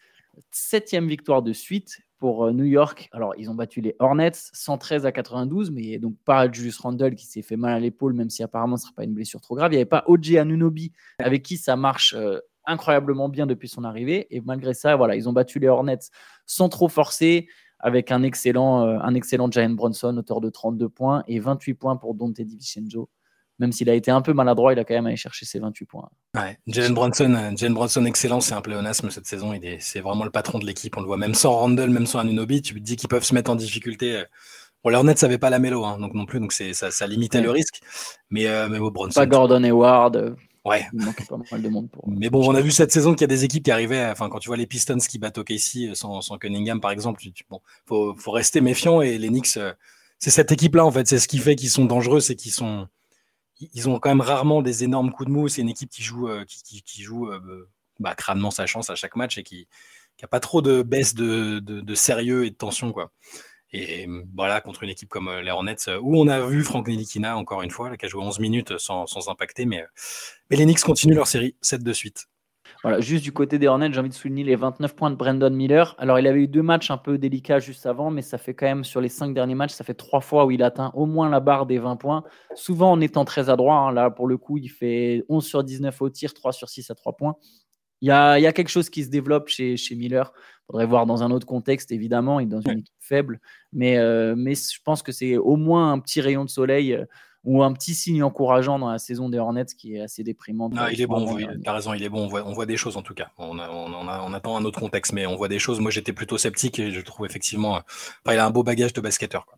Septième 0.51 1.07
victoire 1.07 1.41
de 1.41 1.53
suite 1.53 1.99
pour 2.19 2.45
euh, 2.45 2.51
New 2.51 2.65
York. 2.65 3.09
Alors, 3.11 3.33
ils 3.37 3.49
ont 3.49 3.55
battu 3.55 3.81
les 3.81 3.95
Hornets 3.99 4.31
113 4.33 5.05
à 5.05 5.11
92, 5.11 5.71
mais 5.71 5.97
donc 5.97 6.15
pas 6.25 6.51
Julius 6.51 6.77
Randle 6.77 7.15
qui 7.15 7.25
s'est 7.25 7.41
fait 7.41 7.55
mal 7.55 7.73
à 7.73 7.79
l'épaule, 7.79 8.13
même 8.13 8.29
si 8.29 8.43
apparemment 8.43 8.77
ce 8.77 8.83
ne 8.83 8.85
sera 8.87 8.95
pas 8.95 9.03
une 9.03 9.13
blessure 9.13 9.41
trop 9.41 9.55
grave. 9.55 9.71
Il 9.71 9.75
n'y 9.75 9.81
avait 9.81 9.85
pas 9.85 10.03
OJ 10.07 10.35
Anunobi 10.35 10.91
avec 11.19 11.41
qui 11.41 11.57
ça 11.57 11.75
marche 11.75 12.13
euh, 12.13 12.39
incroyablement 12.65 13.29
bien 13.29 13.47
depuis 13.47 13.69
son 13.69 13.83
arrivée. 13.83 14.27
Et 14.35 14.41
malgré 14.41 14.73
ça, 14.73 14.95
voilà, 14.95 15.15
ils 15.15 15.27
ont 15.27 15.33
battu 15.33 15.59
les 15.59 15.67
Hornets 15.67 16.09
sans 16.45 16.69
trop 16.69 16.89
forcer 16.89 17.47
avec 17.79 18.11
un 18.11 18.23
excellent, 18.23 18.85
euh, 18.85 18.99
un 19.01 19.13
excellent 19.15 19.49
Giant 19.49 19.69
Bronson, 19.71 20.15
auteur 20.17 20.41
de 20.41 20.49
32 20.49 20.89
points 20.89 21.23
et 21.27 21.39
28 21.39 21.73
points 21.75 21.95
pour 21.97 22.15
Dante 22.15 22.39
DiVincenzo. 22.39 23.09
Même 23.57 23.71
s'il 23.71 23.89
a 23.89 23.93
été 23.93 24.11
un 24.11 24.21
peu 24.21 24.33
maladroit, 24.33 24.73
il 24.73 24.79
a 24.79 24.83
quand 24.83 24.95
même 24.95 25.05
allé 25.05 25.15
chercher 25.15 25.45
ses 25.45 25.59
28 25.59 25.85
points. 25.85 26.09
Ouais, 26.35 26.59
Jalen 26.67 26.93
Bronson, 26.93 27.33
euh, 27.33 27.55
Jalen 27.55 27.73
Bronson 27.73 28.03
excellent, 28.05 28.41
c'est 28.41 28.53
un 28.53 28.61
pléonasme 28.61 29.09
cette 29.09 29.27
saison. 29.27 29.53
Il 29.53 29.65
est, 29.65 29.79
c'est 29.79 30.01
vraiment 30.01 30.25
le 30.25 30.31
patron 30.31 30.59
de 30.59 30.65
l'équipe. 30.65 30.97
On 30.97 31.01
le 31.01 31.07
voit 31.07 31.17
même 31.17 31.33
sans 31.33 31.53
Randall, 31.53 31.89
même 31.89 32.05
sans 32.05 32.19
Anunobi. 32.19 32.61
Tu 32.61 32.73
te 32.73 32.79
dis 32.79 32.97
qu'ils 32.97 33.07
peuvent 33.07 33.23
se 33.23 33.33
mettre 33.33 33.51
en 33.51 33.55
difficulté. 33.55 34.23
Bon, 34.85 34.91
leur 34.91 35.03
net 35.03 35.17
savait 35.17 35.39
pas 35.39 35.49
la 35.49 35.57
mélo, 35.57 35.83
hein, 35.83 35.97
donc 35.99 36.13
non 36.13 36.27
plus, 36.27 36.39
donc 36.39 36.53
c'est 36.53 36.73
ça, 36.73 36.91
ça 36.91 37.07
limitait 37.07 37.41
le 37.41 37.49
risque. 37.49 37.81
Mais, 38.29 38.45
euh, 38.45 38.67
mais 38.69 38.77
Bronson. 38.77 39.19
Pas 39.19 39.25
Gordon 39.25 39.63
Hayward. 39.63 40.35
Ouais. 40.65 40.87
Mais 42.07 42.31
bon, 42.31 42.49
on 42.49 42.55
a 42.55 42.61
vu 42.61 42.71
cette 42.71 42.91
saison 42.91 43.13
qu'il 43.13 43.21
y 43.21 43.25
a 43.25 43.27
des 43.27 43.43
équipes 43.43 43.63
qui 43.63 43.71
arrivaient, 43.71 44.05
enfin, 44.07 44.29
quand 44.29 44.39
tu 44.39 44.47
vois 44.49 44.57
les 44.57 44.65
Pistons 44.65 44.97
qui 44.97 45.19
battent 45.19 45.37
OKC 45.37 45.93
sans, 45.93 46.21
sans 46.21 46.37
Cunningham, 46.39 46.81
par 46.81 46.89
exemple, 46.89 47.21
tu, 47.21 47.31
bon, 47.49 47.61
faut, 47.85 48.15
faut 48.15 48.31
rester 48.31 48.61
méfiant 48.61 49.01
et 49.01 49.19
les 49.19 49.29
Knicks, 49.29 49.57
euh, 49.57 49.73
c'est 50.17 50.31
cette 50.31 50.51
équipe-là, 50.51 50.83
en 50.83 50.91
fait, 50.91 51.07
c'est 51.07 51.19
ce 51.19 51.27
qui 51.27 51.37
fait 51.37 51.55
qu'ils 51.55 51.69
sont 51.69 51.85
dangereux, 51.85 52.19
c'est 52.19 52.35
qu'ils 52.35 52.51
sont, 52.51 52.87
ils 53.59 53.87
ont 53.87 53.99
quand 53.99 54.09
même 54.09 54.21
rarement 54.21 54.63
des 54.63 54.83
énormes 54.83 55.11
coups 55.11 55.27
de 55.27 55.33
mou. 55.33 55.47
C'est 55.47 55.61
une 55.61 55.69
équipe 55.69 55.89
qui 55.89 56.01
joue, 56.01 56.27
euh, 56.27 56.45
qui, 56.45 56.81
qui, 56.81 57.03
joue 57.03 57.29
euh, 57.29 57.69
bah, 57.99 58.15
crânement 58.15 58.49
sa 58.49 58.65
chance 58.65 58.89
à 58.89 58.95
chaque 58.95 59.15
match 59.15 59.37
et 59.37 59.43
qui, 59.43 59.67
qui 60.17 60.25
a 60.25 60.27
pas 60.27 60.39
trop 60.39 60.63
de 60.63 60.81
baisse 60.81 61.13
de, 61.13 61.59
de, 61.59 61.81
de 61.81 61.95
sérieux 61.95 62.45
et 62.45 62.49
de 62.49 62.55
tension, 62.55 62.91
quoi. 62.91 63.11
Et 63.75 64.07
voilà, 64.35 64.61
contre 64.61 64.83
une 64.83 64.89
équipe 64.89 65.09
comme 65.09 65.29
les 65.43 65.51
Hornets, 65.51 65.89
où 66.01 66.17
on 66.17 66.27
a 66.27 66.39
vu 66.39 66.63
Frank 66.63 66.87
Nelikina, 66.87 67.35
encore 67.35 67.61
une 67.61 67.71
fois, 67.71 67.95
qui 67.97 68.05
a 68.05 68.09
joué 68.09 68.23
11 68.23 68.39
minutes 68.39 68.77
sans, 68.77 69.05
sans 69.05 69.27
impacter, 69.27 69.65
mais, 69.65 69.83
mais, 70.49 70.57
les 70.57 70.63
Knicks 70.63 70.81
continuent 70.81 71.15
leur 71.15 71.27
série 71.27 71.55
7 71.61 71.83
de 71.83 71.93
suite. 71.93 72.27
Voilà, 72.83 72.99
juste 72.99 73.23
du 73.23 73.31
côté 73.31 73.57
des 73.57 73.67
Hornets, 73.67 73.91
j'ai 73.91 73.99
envie 73.99 74.09
de 74.09 74.13
souligner 74.13 74.43
les 74.43 74.55
29 74.55 74.95
points 74.95 75.09
de 75.09 75.15
Brandon 75.15 75.49
Miller. 75.49 75.95
Alors, 75.97 76.19
il 76.19 76.27
avait 76.27 76.41
eu 76.41 76.47
deux 76.47 76.61
matchs 76.61 76.91
un 76.91 76.97
peu 76.97 77.17
délicats 77.17 77.59
juste 77.59 77.85
avant, 77.85 78.11
mais 78.11 78.21
ça 78.21 78.37
fait 78.37 78.53
quand 78.53 78.67
même, 78.67 78.83
sur 78.83 79.01
les 79.01 79.09
cinq 79.09 79.33
derniers 79.33 79.55
matchs, 79.55 79.73
ça 79.73 79.83
fait 79.83 79.93
trois 79.93 80.21
fois 80.21 80.45
où 80.45 80.51
il 80.51 80.63
atteint 80.63 80.91
au 80.93 81.05
moins 81.05 81.29
la 81.29 81.39
barre 81.39 81.65
des 81.65 81.79
20 81.79 81.95
points, 81.95 82.23
souvent 82.53 82.91
en 82.91 83.01
étant 83.01 83.25
très 83.25 83.49
adroit. 83.49 83.75
Hein. 83.75 83.91
Là, 83.91 84.09
pour 84.09 84.27
le 84.27 84.37
coup, 84.37 84.57
il 84.57 84.69
fait 84.69 85.23
11 85.29 85.45
sur 85.45 85.63
19 85.63 86.01
au 86.01 86.09
tir, 86.09 86.33
3 86.33 86.53
sur 86.53 86.69
6 86.69 86.91
à 86.91 86.95
3 86.95 87.13
points. 87.13 87.35
Il 88.05 88.09
y 88.09 88.11
a, 88.11 88.37
y 88.37 88.45
a, 88.45 88.53
quelque 88.53 88.69
chose 88.69 88.91
qui 88.91 89.03
se 89.03 89.09
développe 89.09 89.47
chez, 89.47 89.77
chez 89.77 89.95
Miller. 89.95 90.31
Il 90.35 90.65
faudrait 90.67 90.85
voir 90.85 91.07
dans 91.07 91.23
un 91.23 91.31
autre 91.31 91.47
contexte, 91.47 91.91
évidemment. 91.91 92.39
Est 92.39 92.45
dans 92.45 92.61
une 92.61 92.77
équipe 92.81 92.93
faible. 92.99 93.41
Mais, 93.73 93.97
euh, 93.97 94.35
mais 94.37 94.53
je 94.53 94.79
pense 94.83 95.01
que 95.01 95.11
c'est 95.11 95.37
au 95.37 95.55
moins 95.55 95.91
un 95.91 95.97
petit 95.97 96.21
rayon 96.21 96.45
de 96.45 96.49
soleil 96.51 96.93
euh, 96.93 97.05
ou 97.45 97.63
un 97.63 97.73
petit 97.73 97.95
signe 97.95 98.21
encourageant 98.21 98.77
dans 98.77 98.91
la 98.91 98.99
saison 98.99 99.27
des 99.27 99.39
Hornets 99.39 99.65
qui 99.75 99.95
est 99.95 100.01
assez 100.01 100.23
déprimant. 100.23 100.69
Non, 100.69 100.85
il 100.87 101.01
est 101.01 101.07
bon, 101.07 101.35
tu 101.35 101.47
as 101.65 101.73
raison, 101.73 101.95
il 101.95 102.03
est 102.03 102.09
bon. 102.09 102.25
On 102.25 102.27
voit, 102.27 102.45
on 102.45 102.53
voit, 102.53 102.67
des 102.67 102.77
choses 102.77 102.95
en 102.95 103.01
tout 103.01 103.15
cas. 103.15 103.31
On, 103.39 103.57
on, 103.57 103.91
on, 103.91 104.33
attend 104.33 104.55
un 104.55 104.65
autre 104.65 104.79
contexte, 104.79 105.11
mais 105.11 105.25
on 105.25 105.35
voit 105.35 105.47
des 105.47 105.57
choses. 105.57 105.79
Moi, 105.79 105.89
j'étais 105.89 106.13
plutôt 106.13 106.37
sceptique 106.37 106.77
et 106.77 106.91
je 106.91 107.01
trouve 107.01 107.25
effectivement. 107.25 107.77
Euh, 107.77 107.79
il 108.31 108.37
a 108.37 108.45
un 108.45 108.51
beau 108.51 108.61
bagage 108.61 108.93
de 108.93 109.01
basketteur. 109.01 109.47
Quoi. 109.47 109.57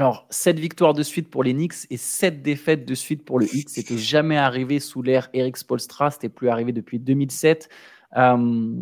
Alors, 0.00 0.26
7 0.30 0.58
victoires 0.58 0.94
de 0.94 1.02
suite 1.02 1.28
pour 1.28 1.44
les 1.44 1.52
Knicks 1.52 1.86
et 1.90 1.98
7 1.98 2.40
défaites 2.40 2.86
de 2.86 2.94
suite 2.94 3.22
pour 3.22 3.38
le 3.38 3.44
Heat. 3.54 3.68
C'était 3.68 3.98
jamais 3.98 4.38
arrivé 4.38 4.80
sous 4.80 5.02
l'ère 5.02 5.28
Eric 5.34 5.58
Spolstra. 5.58 6.10
C'était 6.10 6.30
plus 6.30 6.48
arrivé 6.48 6.72
depuis 6.72 6.98
2007. 6.98 7.68
Euh, 8.16 8.76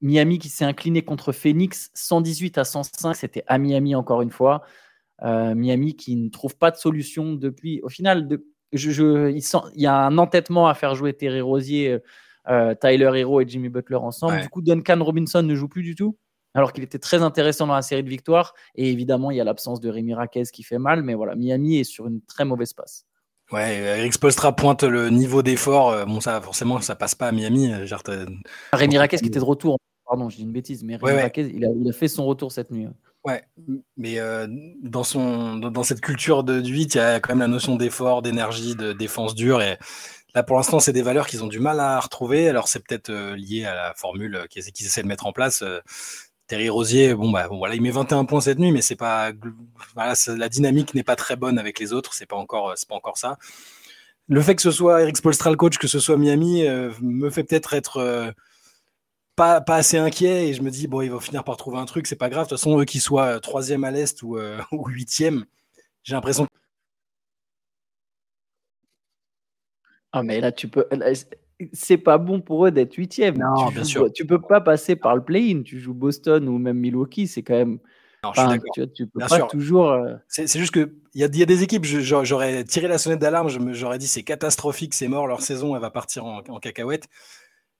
Miami 0.00 0.40
qui 0.40 0.48
s'est 0.48 0.64
incliné 0.64 1.02
contre 1.02 1.30
Phoenix 1.30 1.92
118 1.94 2.58
à 2.58 2.64
105. 2.64 3.14
C'était 3.14 3.44
à 3.46 3.58
Miami 3.58 3.94
encore 3.94 4.22
une 4.22 4.32
fois. 4.32 4.62
Euh, 5.22 5.54
Miami 5.54 5.94
qui 5.94 6.16
ne 6.16 6.30
trouve 6.30 6.56
pas 6.56 6.72
de 6.72 6.76
solution 6.76 7.34
depuis. 7.34 7.80
Au 7.84 7.88
final, 7.88 8.26
de, 8.26 8.44
je, 8.72 9.30
il, 9.30 9.44
il, 9.76 9.80
y 9.80 9.86
a 9.86 9.94
un 9.94 10.18
entêtement 10.18 10.66
à 10.66 10.74
faire 10.74 10.96
jouer 10.96 11.12
Terry 11.12 11.42
Rosier, 11.42 11.98
euh, 12.48 12.74
Tyler 12.74 13.12
Hero 13.14 13.40
et 13.40 13.46
Jimmy 13.46 13.68
Butler 13.68 13.98
ensemble. 13.98 14.40
Du 14.40 14.48
coup, 14.48 14.62
Duncan 14.62 14.98
Robinson 15.00 15.44
ne 15.44 15.54
joue 15.54 15.68
plus 15.68 15.84
du 15.84 15.94
tout 15.94 16.18
alors 16.56 16.72
qu'il 16.72 16.82
était 16.82 16.98
très 16.98 17.22
intéressant 17.22 17.66
dans 17.66 17.74
la 17.74 17.82
série 17.82 18.02
de 18.02 18.08
victoires. 18.08 18.54
Et 18.74 18.90
évidemment, 18.90 19.30
il 19.30 19.36
y 19.36 19.40
a 19.40 19.44
l'absence 19.44 19.78
de 19.78 19.90
Rémi 19.90 20.14
Raquez 20.14 20.44
qui 20.52 20.62
fait 20.62 20.78
mal, 20.78 21.02
mais 21.02 21.14
voilà, 21.14 21.34
Miami 21.34 21.78
est 21.78 21.84
sur 21.84 22.06
une 22.06 22.22
très 22.22 22.44
mauvaise 22.44 22.72
passe. 22.72 23.04
Ouais, 23.52 23.76
Eric 23.98 24.14
Spolstra 24.14 24.56
pointe 24.56 24.82
le 24.82 25.10
niveau 25.10 25.42
d'effort. 25.42 25.90
Euh, 25.90 26.04
bon, 26.04 26.20
ça, 26.20 26.40
forcément, 26.40 26.80
ça 26.80 26.96
passe 26.96 27.14
pas 27.14 27.28
à 27.28 27.32
Miami. 27.32 27.72
Euh, 27.72 28.26
Rémi 28.72 28.98
Raquez 28.98 29.18
qui 29.18 29.26
était 29.26 29.38
de 29.38 29.44
retour. 29.44 29.78
Pardon, 30.04 30.30
je 30.30 30.36
dis 30.36 30.42
une 30.42 30.52
bêtise, 30.52 30.82
mais 30.82 30.96
Rémi 30.96 31.20
Raquez, 31.20 31.52
il 31.54 31.64
a, 31.64 31.92
fait 31.92 32.08
son 32.08 32.24
retour 32.24 32.50
cette 32.50 32.70
nuit. 32.70 32.88
Ouais, 33.24 33.42
mais 33.96 34.18
euh, 34.18 34.46
dans, 34.82 35.04
son, 35.04 35.56
dans, 35.56 35.82
cette 35.82 36.00
culture 36.00 36.42
de, 36.42 36.60
du 36.60 36.72
8, 36.72 36.94
il 36.94 36.98
y 36.98 37.00
a 37.00 37.20
quand 37.20 37.32
même 37.32 37.40
la 37.40 37.48
notion 37.48 37.76
d'effort, 37.76 38.22
d'énergie, 38.22 38.76
de 38.76 38.92
défense 38.92 39.34
dure. 39.34 39.62
Et 39.62 39.78
là, 40.34 40.42
pour 40.42 40.56
l'instant, 40.56 40.80
c'est 40.80 40.92
des 40.92 41.02
valeurs 41.02 41.26
qu'ils 41.26 41.44
ont 41.44 41.48
du 41.48 41.60
mal 41.60 41.80
à 41.80 42.00
retrouver. 42.00 42.48
Alors, 42.48 42.66
c'est 42.68 42.80
peut-être 42.80 43.12
lié 43.34 43.64
à 43.64 43.74
la 43.74 43.94
formule 43.94 44.46
qu'ils 44.48 44.62
essaient 44.62 45.02
de 45.02 45.08
mettre 45.08 45.26
en 45.26 45.32
place. 45.32 45.62
Terry 46.46 46.68
Rosier, 46.68 47.14
bon 47.14 47.30
bah 47.30 47.48
voilà, 47.50 47.74
il 47.74 47.82
met 47.82 47.90
21 47.90 48.24
points 48.24 48.40
cette 48.40 48.58
nuit, 48.58 48.70
mais 48.70 48.82
c'est 48.82 48.96
pas 48.96 49.32
la 50.26 50.48
dynamique 50.48 50.94
n'est 50.94 51.02
pas 51.02 51.16
très 51.16 51.36
bonne 51.36 51.58
avec 51.58 51.80
les 51.80 51.92
autres, 51.92 52.14
c'est 52.14 52.26
pas 52.26 52.36
encore 52.36 52.74
c'est 52.76 52.88
pas 52.88 52.94
encore 52.94 53.18
ça. 53.18 53.38
Le 54.28 54.40
fait 54.42 54.56
que 54.56 54.62
ce 54.62 54.70
soit 54.70 55.02
Eric 55.02 55.16
Spolstra 55.16 55.54
coach, 55.54 55.78
que 55.78 55.86
ce 55.88 56.00
soit 56.00 56.16
Miami, 56.16 56.66
euh, 56.66 56.92
me 57.00 57.30
fait 57.30 57.44
peut-être 57.44 57.74
être, 57.74 57.98
euh, 57.98 58.32
pas, 59.36 59.62
assez 59.68 59.98
inquiet 59.98 60.48
et 60.48 60.54
je 60.54 60.62
me 60.62 60.70
dis 60.70 60.88
bon, 60.88 61.02
il 61.02 61.10
va 61.10 61.20
finir 61.20 61.44
par 61.44 61.56
trouver 61.56 61.78
un 61.78 61.84
truc, 61.86 62.06
c'est 62.06 62.16
pas 62.16 62.30
grave. 62.30 62.46
De 62.46 62.48
toute 62.50 62.58
façon, 62.58 62.78
eux 62.80 62.84
qui 62.84 63.00
soient 63.00 63.40
troisième 63.40 63.84
à 63.84 63.90
l'est 63.90 64.22
ou, 64.22 64.36
euh, 64.38 64.60
ou 64.72 64.86
huitième, 64.88 65.44
j'ai 66.02 66.14
l'impression. 66.14 66.46
Ah 70.12 70.22
mais 70.22 70.40
là 70.40 70.50
tu 70.52 70.68
peux, 70.68 70.86
c'est 71.72 71.98
pas 71.98 72.18
bon 72.18 72.40
pour 72.40 72.66
eux 72.66 72.70
d'être 72.70 72.94
huitième. 72.94 73.38
Non, 73.38 73.68
tu 73.68 73.74
bien 73.74 73.84
sûr. 73.84 74.12
Tu 74.12 74.26
peux 74.26 74.40
pas 74.40 74.60
passer 74.60 74.96
par 74.96 75.16
le 75.16 75.22
play-in. 75.22 75.62
Tu 75.62 75.78
joues 75.78 75.94
Boston 75.94 76.48
ou 76.48 76.58
même 76.58 76.78
Milwaukee, 76.78 77.26
c'est 77.26 77.42
quand 77.42 77.54
même. 77.54 77.78
tu, 78.94 79.06
peux 79.06 79.20
pas 79.20 79.40
toujours. 79.46 79.90
Euh, 79.90 80.14
c'est 80.28 80.58
juste 80.58 80.72
que 80.72 80.94
il 81.14 81.20
y, 81.20 81.24
a 81.42 81.46
des 81.46 81.62
équipes, 81.62 81.86
j'aurais 81.86 82.62
tiré 82.64 82.88
la 82.88 82.98
sonnette 82.98 83.20
d'alarme, 83.20 83.72
j'aurais 83.72 83.96
dit 83.96 84.06
c'est 84.06 84.22
catastrophique, 84.22 84.92
c'est 84.92 85.08
mort, 85.08 85.26
leur 85.26 85.40
saison, 85.40 85.74
elle 85.74 85.80
va 85.80 85.90
partir 85.90 86.26
en, 86.26 86.42
cacahuète. 86.60 87.08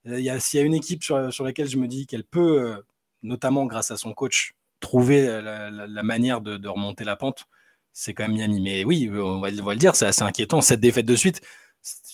S'il 0.05 0.21
y, 0.21 0.29
a 0.31 0.61
une 0.61 0.73
équipe 0.73 1.03
sur, 1.03 1.43
laquelle 1.43 1.67
je 1.67 1.77
me 1.77 1.87
dis 1.87 2.07
qu'elle 2.07 2.23
peut, 2.23 2.61
euh, 2.61 2.75
notamment 3.21 3.67
grâce 3.67 3.91
à 3.91 3.97
son 3.97 4.13
coach, 4.13 4.55
trouver 4.79 5.27
la, 5.27 6.03
manière 6.03 6.41
de, 6.41 6.57
de, 6.57 6.67
remonter 6.67 7.03
la 7.03 7.15
pente, 7.15 7.45
c'est 7.93 8.13
quand 8.13 8.27
même 8.27 8.35
Miami. 8.35 8.61
Mais 8.61 8.83
oui, 8.85 9.09
on 9.13 9.39
va, 9.39 9.49
le 9.49 9.75
dire, 9.75 9.95
c'est 9.95 10.05
assez 10.05 10.21
inquiétant. 10.21 10.61
Cette 10.61 10.79
défaite 10.79 11.05
de 11.05 11.15
suite, 11.15 11.41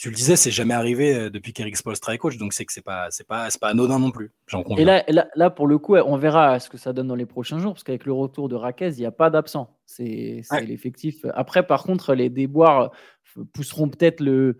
tu 0.04 0.10
le 0.10 0.16
disais, 0.16 0.36
c'est 0.36 0.52
jamais 0.52 0.74
arrivé 0.74 1.16
euh, 1.16 1.30
depuis 1.30 1.54
qu'Eric 1.54 1.78
Spolstra 1.78 2.14
est 2.14 2.18
coach, 2.18 2.36
donc 2.36 2.52
c'est 2.52 2.66
que 2.66 2.74
c'est 2.74 2.82
pas, 2.82 3.08
c'est 3.10 3.26
pas, 3.26 3.48
pas 3.62 3.70
anodin 3.70 4.00
non 4.00 4.12
plus. 4.12 4.34
J'en 4.48 4.62
conviens. 4.62 5.02
Et 5.08 5.14
là, 5.14 5.30
là, 5.34 5.50
pour 5.50 5.66
le 5.66 5.78
coup, 5.78 5.96
on 5.96 6.18
verra 6.18 6.60
ce 6.60 6.70
que 6.70 6.78
ça 6.78 6.92
donne 6.92 7.08
dans 7.08 7.16
les 7.16 7.26
prochains 7.26 7.58
jours, 7.60 7.72
parce 7.72 7.86
qu'avec 7.86 8.04
le 8.04 8.12
retour 8.12 8.50
de 8.50 8.56
Raquez, 8.56 8.90
il 8.90 9.00
n'y 9.00 9.06
a 9.06 9.14
pas 9.14 9.30
d'absent. 9.30 9.78
C'est, 9.86 10.42
l'effectif. 10.68 11.26
Après, 11.36 11.66
par 11.66 11.84
contre, 11.84 12.16
les 12.16 12.30
déboires 12.30 12.92
pousseront 13.54 13.88
peut-être 13.88 14.20
le, 14.20 14.58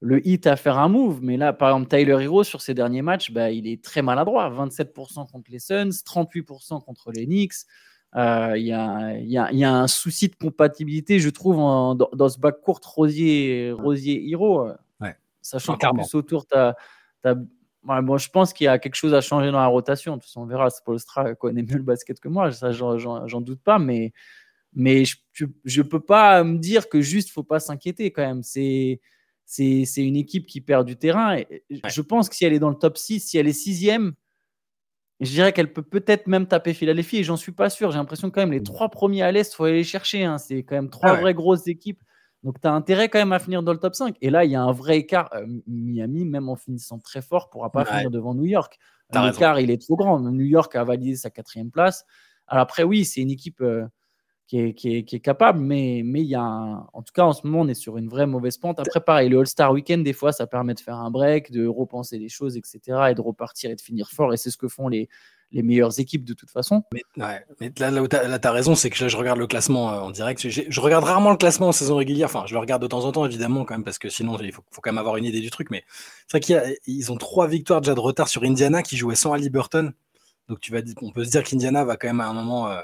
le 0.00 0.26
hit 0.26 0.48
à 0.48 0.56
faire 0.56 0.78
un 0.78 0.88
move, 0.88 1.20
mais 1.22 1.36
là, 1.36 1.52
par 1.52 1.68
exemple, 1.68 1.88
Tyler 1.88 2.20
Hero 2.20 2.42
sur 2.42 2.60
ses 2.60 2.74
derniers 2.74 3.02
matchs, 3.02 3.30
bah, 3.30 3.52
il 3.52 3.68
est 3.68 3.84
très 3.84 4.02
maladroit. 4.02 4.50
27% 4.50 5.30
contre 5.30 5.48
les 5.48 5.60
Suns, 5.60 5.90
38% 5.90 6.84
contre 6.84 7.12
les 7.12 7.26
Knicks. 7.26 7.54
Euh, 8.14 8.54
il 8.56 8.66
y, 8.66 8.72
a, 8.74 9.74
un 9.74 9.86
souci 9.86 10.28
de 10.28 10.34
compatibilité, 10.34 11.18
je 11.18 11.30
trouve, 11.30 11.56
dans, 11.56 12.28
ce 12.28 12.38
bac 12.38 12.60
court 12.60 12.80
Rosier, 12.84 13.72
Rosier 13.72 14.28
Hero. 14.28 14.68
Ouais. 15.00 15.16
Sachant 15.40 15.76
qu'en 15.76 15.94
plus 15.94 16.14
autour, 16.14 16.46
tu 16.46 16.54
as, 16.54 16.74
bon, 17.84 18.18
je 18.18 18.28
pense 18.28 18.52
qu'il 18.52 18.66
y 18.66 18.68
a 18.68 18.78
quelque 18.78 18.96
chose 18.96 19.14
à 19.14 19.20
changer 19.20 19.50
dans 19.50 19.60
la 19.60 19.66
rotation. 19.66 20.18
Tout 20.18 20.28
on 20.36 20.44
verra. 20.44 20.70
Spolstra 20.70 21.34
connaît 21.34 21.62
mieux 21.62 21.76
le 21.76 21.82
basket 21.82 22.20
que 22.20 22.28
moi, 22.28 22.52
ça, 22.52 22.72
j'en 22.72 23.40
doute 23.40 23.62
pas. 23.62 23.78
Mais, 23.78 24.12
mais 24.74 25.04
je 25.32 25.46
ne 25.46 25.82
peux 25.82 26.00
pas 26.00 26.44
me 26.44 26.58
dire 26.58 26.88
que 26.88 27.00
juste, 27.00 27.30
faut 27.30 27.42
pas 27.42 27.60
s'inquiéter 27.60 28.10
quand 28.10 28.22
même. 28.22 28.42
C'est 28.42 29.00
c'est 29.44 30.04
une 30.04 30.16
équipe 30.16 30.46
qui 30.46 30.60
perd 30.60 30.86
du 30.86 30.96
terrain. 30.96 31.36
Et 31.36 31.64
Je 31.70 32.00
pense 32.00 32.28
que 32.28 32.34
si 32.34 32.44
elle 32.44 32.54
est 32.54 32.58
dans 32.58 32.70
le 32.70 32.76
top 32.76 32.96
6, 32.96 33.20
si 33.20 33.38
elle 33.38 33.48
est 33.48 33.52
sixième, 33.52 34.14
je 35.24 35.30
dirais 35.30 35.52
qu'elle 35.52 35.72
peut 35.72 35.82
peut-être 35.82 36.26
même 36.26 36.46
taper 36.46 36.74
Philadelphie 36.74 37.18
et 37.18 37.24
j'en 37.24 37.36
suis 37.36 37.52
pas 37.52 37.70
sûr. 37.70 37.92
J'ai 37.92 37.98
l'impression 37.98 38.28
que 38.28 38.34
quand 38.34 38.40
même 38.40 38.52
les 38.52 38.62
trois 38.62 38.88
premiers 38.88 39.22
à 39.22 39.30
l'Est, 39.30 39.52
il 39.52 39.56
faut 39.56 39.64
aller 39.64 39.76
les 39.76 39.84
chercher. 39.84 40.24
Hein. 40.24 40.38
C'est 40.38 40.64
quand 40.64 40.74
même 40.74 40.90
trois 40.90 41.10
ah 41.10 41.20
vraies 41.20 41.34
grosses 41.34 41.68
équipes. 41.68 42.02
Donc 42.42 42.60
tu 42.60 42.66
as 42.66 42.72
intérêt 42.72 43.08
quand 43.08 43.18
même 43.18 43.32
à 43.32 43.38
finir 43.38 43.62
dans 43.62 43.72
le 43.72 43.78
top 43.78 43.94
5. 43.94 44.16
Et 44.20 44.30
là, 44.30 44.44
il 44.44 44.50
y 44.50 44.56
a 44.56 44.62
un 44.62 44.72
vrai 44.72 44.98
écart. 44.98 45.30
Euh, 45.34 45.46
Miami, 45.68 46.24
même 46.24 46.48
en 46.48 46.56
finissant 46.56 46.98
très 46.98 47.22
fort, 47.22 47.50
pourra 47.50 47.70
pas 47.70 47.84
finir 47.84 48.10
devant 48.10 48.34
New 48.34 48.46
York. 48.46 48.78
L'écart, 49.14 49.60
il 49.60 49.70
est 49.70 49.80
trop 49.80 49.96
grand. 49.96 50.18
New 50.20 50.44
York 50.44 50.74
a 50.74 50.82
validé 50.82 51.14
sa 51.16 51.30
quatrième 51.30 51.70
place. 51.70 52.04
Alors 52.48 52.62
après, 52.62 52.82
oui, 52.82 53.04
c'est 53.04 53.20
une 53.20 53.30
équipe 53.30 53.60
euh, 53.60 53.86
qui, 54.72 54.98
est, 54.98 55.20
capable, 55.20 55.60
mais, 55.60 56.02
mais 56.04 56.20
il 56.20 56.26
y 56.26 56.34
a 56.34 56.42
en 56.42 57.02
tout 57.02 57.12
cas, 57.14 57.22
en 57.22 57.32
ce 57.32 57.46
moment, 57.46 57.62
on 57.62 57.68
est 57.68 57.74
sur 57.74 57.96
une 57.96 58.08
vraie 58.08 58.26
mauvaise 58.26 58.58
pente. 58.58 58.78
Après, 58.80 59.00
pareil, 59.00 59.30
le 59.30 59.40
All-Star 59.40 59.72
Weekend, 59.72 60.04
des 60.04 60.12
fois, 60.12 60.32
ça 60.32 60.46
permet 60.46 60.74
de 60.74 60.80
faire 60.80 60.96
un 60.96 61.10
break, 61.10 61.50
de 61.50 61.66
repenser 61.66 62.18
les 62.18 62.28
choses, 62.28 62.56
etc., 62.56 62.80
et 63.10 63.14
de 63.14 63.20
repartir 63.20 63.70
et 63.70 63.76
de 63.76 63.80
finir 63.80 64.10
fort. 64.10 64.34
Et 64.34 64.36
c'est 64.36 64.50
ce 64.50 64.58
que 64.58 64.68
font 64.68 64.88
les, 64.88 65.08
les 65.52 65.62
meilleures 65.62 65.98
équipes 65.98 66.24
de 66.24 66.34
toute 66.34 66.50
façon. 66.50 66.82
Mais, 66.92 67.02
ouais, 67.16 67.44
mais 67.60 67.72
là, 67.78 67.90
là, 67.90 68.38
tu 68.38 68.46
as, 68.46 68.52
raison, 68.52 68.74
c'est 68.74 68.90
que 68.90 69.02
là, 69.02 69.08
je 69.08 69.16
regarde 69.16 69.38
le 69.38 69.46
classement 69.46 69.90
euh, 69.90 70.00
en 70.00 70.10
direct. 70.10 70.46
Je 70.46 70.80
regarde 70.80 71.04
rarement 71.04 71.30
le 71.30 71.38
classement 71.38 71.68
en 71.68 71.72
saison 71.72 71.96
régulière. 71.96 72.26
Enfin, 72.26 72.44
je 72.46 72.52
le 72.52 72.60
regarde 72.60 72.82
de 72.82 72.86
temps 72.86 73.04
en 73.04 73.12
temps, 73.12 73.24
évidemment, 73.24 73.64
quand 73.64 73.74
même, 73.74 73.84
parce 73.84 73.98
que 73.98 74.10
sinon, 74.10 74.38
il 74.38 74.52
faut, 74.52 74.62
faut 74.70 74.82
quand 74.82 74.92
même 74.92 74.98
avoir 74.98 75.16
une 75.16 75.24
idée 75.24 75.40
du 75.40 75.50
truc. 75.50 75.70
Mais 75.70 75.84
c'est 76.28 76.44
vrai 76.44 76.68
qu'ils 76.76 77.12
ont 77.12 77.16
trois 77.16 77.46
victoires 77.46 77.80
déjà 77.80 77.94
de 77.94 78.00
retard 78.00 78.28
sur 78.28 78.42
Indiana 78.42 78.82
qui 78.82 78.98
jouait 78.98 79.14
sans 79.14 79.32
Ali 79.32 79.48
Burton. 79.48 79.94
Donc, 80.48 80.60
tu 80.60 80.72
vas, 80.72 80.80
on 81.00 81.10
peut 81.10 81.24
se 81.24 81.30
dire 81.30 81.42
qu'Indiana 81.42 81.84
va 81.84 81.96
quand 81.96 82.08
même 82.08 82.20
à 82.20 82.26
un 82.26 82.34
moment. 82.34 82.68
Euh, 82.68 82.82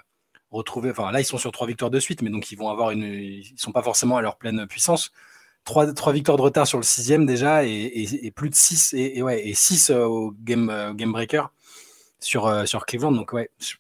retrouver. 0.51 0.91
Enfin, 0.91 1.11
là, 1.11 1.21
ils 1.21 1.25
sont 1.25 1.39
sur 1.39 1.53
trois 1.53 1.67
victoires 1.67 1.91
de 1.91 2.01
suite, 2.01 2.23
mais 2.23 2.31
donc 2.31 2.51
ils 2.51 2.57
vont 2.57 2.69
avoir 2.69 2.91
une. 2.91 3.05
Ils 3.05 3.55
sont 3.57 3.73
pas 3.73 3.83
forcément 3.83 4.17
à 4.17 4.23
leur 4.23 4.37
pleine 4.37 4.67
puissance. 4.67 5.13
Trois, 5.65 5.93
trois 5.93 6.13
victoires 6.13 6.39
de 6.39 6.43
retard 6.43 6.67
sur 6.67 6.79
le 6.79 6.85
sixième 6.85 7.27
déjà, 7.27 7.65
et, 7.65 8.33
plus 8.35 8.49
de 8.49 8.55
six 8.55 8.95
et, 8.95 9.23
ouais, 9.23 9.47
et 9.47 9.53
six 9.53 9.91
euh, 9.91 10.05
au 10.05 10.33
game, 10.43 10.71
euh, 10.71 10.95
game 10.95 11.13
breaker 11.13 11.43
sur, 12.21 12.47
euh, 12.47 12.65
sur 12.65 12.87
Cleveland. 12.87 13.13
Donc, 13.13 13.35
ouais, 13.35 13.51
tu 13.61 13.77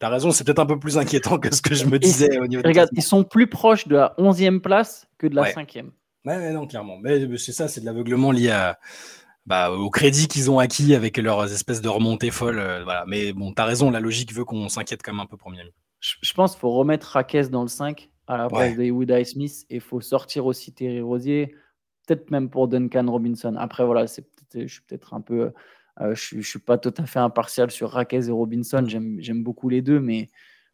as 0.00 0.08
raison, 0.08 0.30
c'est 0.30 0.44
peut-être 0.44 0.60
un 0.60 0.66
peu 0.66 0.78
plus 0.78 0.96
inquiétant 0.96 1.38
que 1.38 1.54
ce 1.54 1.60
que 1.60 1.74
je 1.74 1.84
me 1.84 1.98
disais 1.98 2.38
au 2.38 2.46
niveau 2.46 2.62
Regarde, 2.64 2.88
ils 2.94 3.02
sont 3.02 3.24
plus 3.24 3.46
proches 3.46 3.86
de 3.88 3.96
la 3.96 4.14
onzième 4.16 4.62
place 4.62 5.06
que 5.18 5.26
de 5.26 5.34
la 5.34 5.52
cinquième. 5.52 5.90
Ouais, 6.24 6.50
non, 6.52 6.66
clairement. 6.66 6.96
Mais 6.98 7.36
c'est 7.36 7.52
ça, 7.52 7.68
c'est 7.68 7.82
de 7.82 7.86
l'aveuglement 7.86 8.32
lié 8.32 8.48
à, 8.50 8.78
bah, 9.44 9.70
au 9.70 9.90
crédit 9.90 10.28
qu'ils 10.28 10.50
ont 10.50 10.60
acquis 10.60 10.94
avec 10.94 11.18
leurs 11.18 11.52
espèces 11.52 11.82
de 11.82 11.90
remontées 11.90 12.30
folles. 12.30 12.62
voilà. 12.84 13.04
Mais 13.06 13.34
bon, 13.34 13.52
tu 13.52 13.60
as 13.60 13.66
raison, 13.66 13.90
la 13.90 14.00
logique 14.00 14.32
veut 14.32 14.46
qu'on 14.46 14.70
s'inquiète 14.70 15.02
quand 15.02 15.12
même 15.12 15.20
un 15.20 15.26
peu 15.26 15.36
pour 15.36 15.50
Miami 15.50 15.72
je, 16.02 16.34
pense 16.34 16.52
qu'il 16.52 16.60
faut 16.60 16.72
remettre 16.72 17.06
Raquez 17.06 17.48
dans 17.48 17.62
le 17.62 17.68
5 17.68 18.10
à 18.26 18.36
la 18.36 18.48
place 18.48 18.76
de 18.76 18.90
Woody 18.90 19.24
Smith 19.24 19.64
et 19.70 19.76
il 19.76 19.80
faut 19.80 20.00
sortir 20.00 20.46
aussi 20.46 20.72
Terry 20.72 21.00
Rosier, 21.00 21.54
peut-être 22.06 22.30
même 22.30 22.50
pour 22.50 22.68
Duncan 22.68 23.06
Robinson. 23.08 23.54
Après, 23.56 23.84
voilà, 23.84 24.06
c'est 24.06 24.26
je 24.54 24.66
suis 24.66 24.82
peut-être 24.82 25.14
un 25.14 25.20
peu. 25.20 25.52
Euh, 26.00 26.14
je 26.14 26.36
ne 26.36 26.42
suis 26.42 26.58
pas 26.58 26.76
tout 26.76 26.92
à 26.98 27.06
fait 27.06 27.18
impartial 27.18 27.70
sur 27.70 27.90
Raquez 27.90 28.28
et 28.28 28.30
Robinson. 28.30 28.84
J'aime 28.86 29.42
beaucoup 29.42 29.68
les 29.68 29.80
deux, 29.80 30.00
mais 30.00 30.28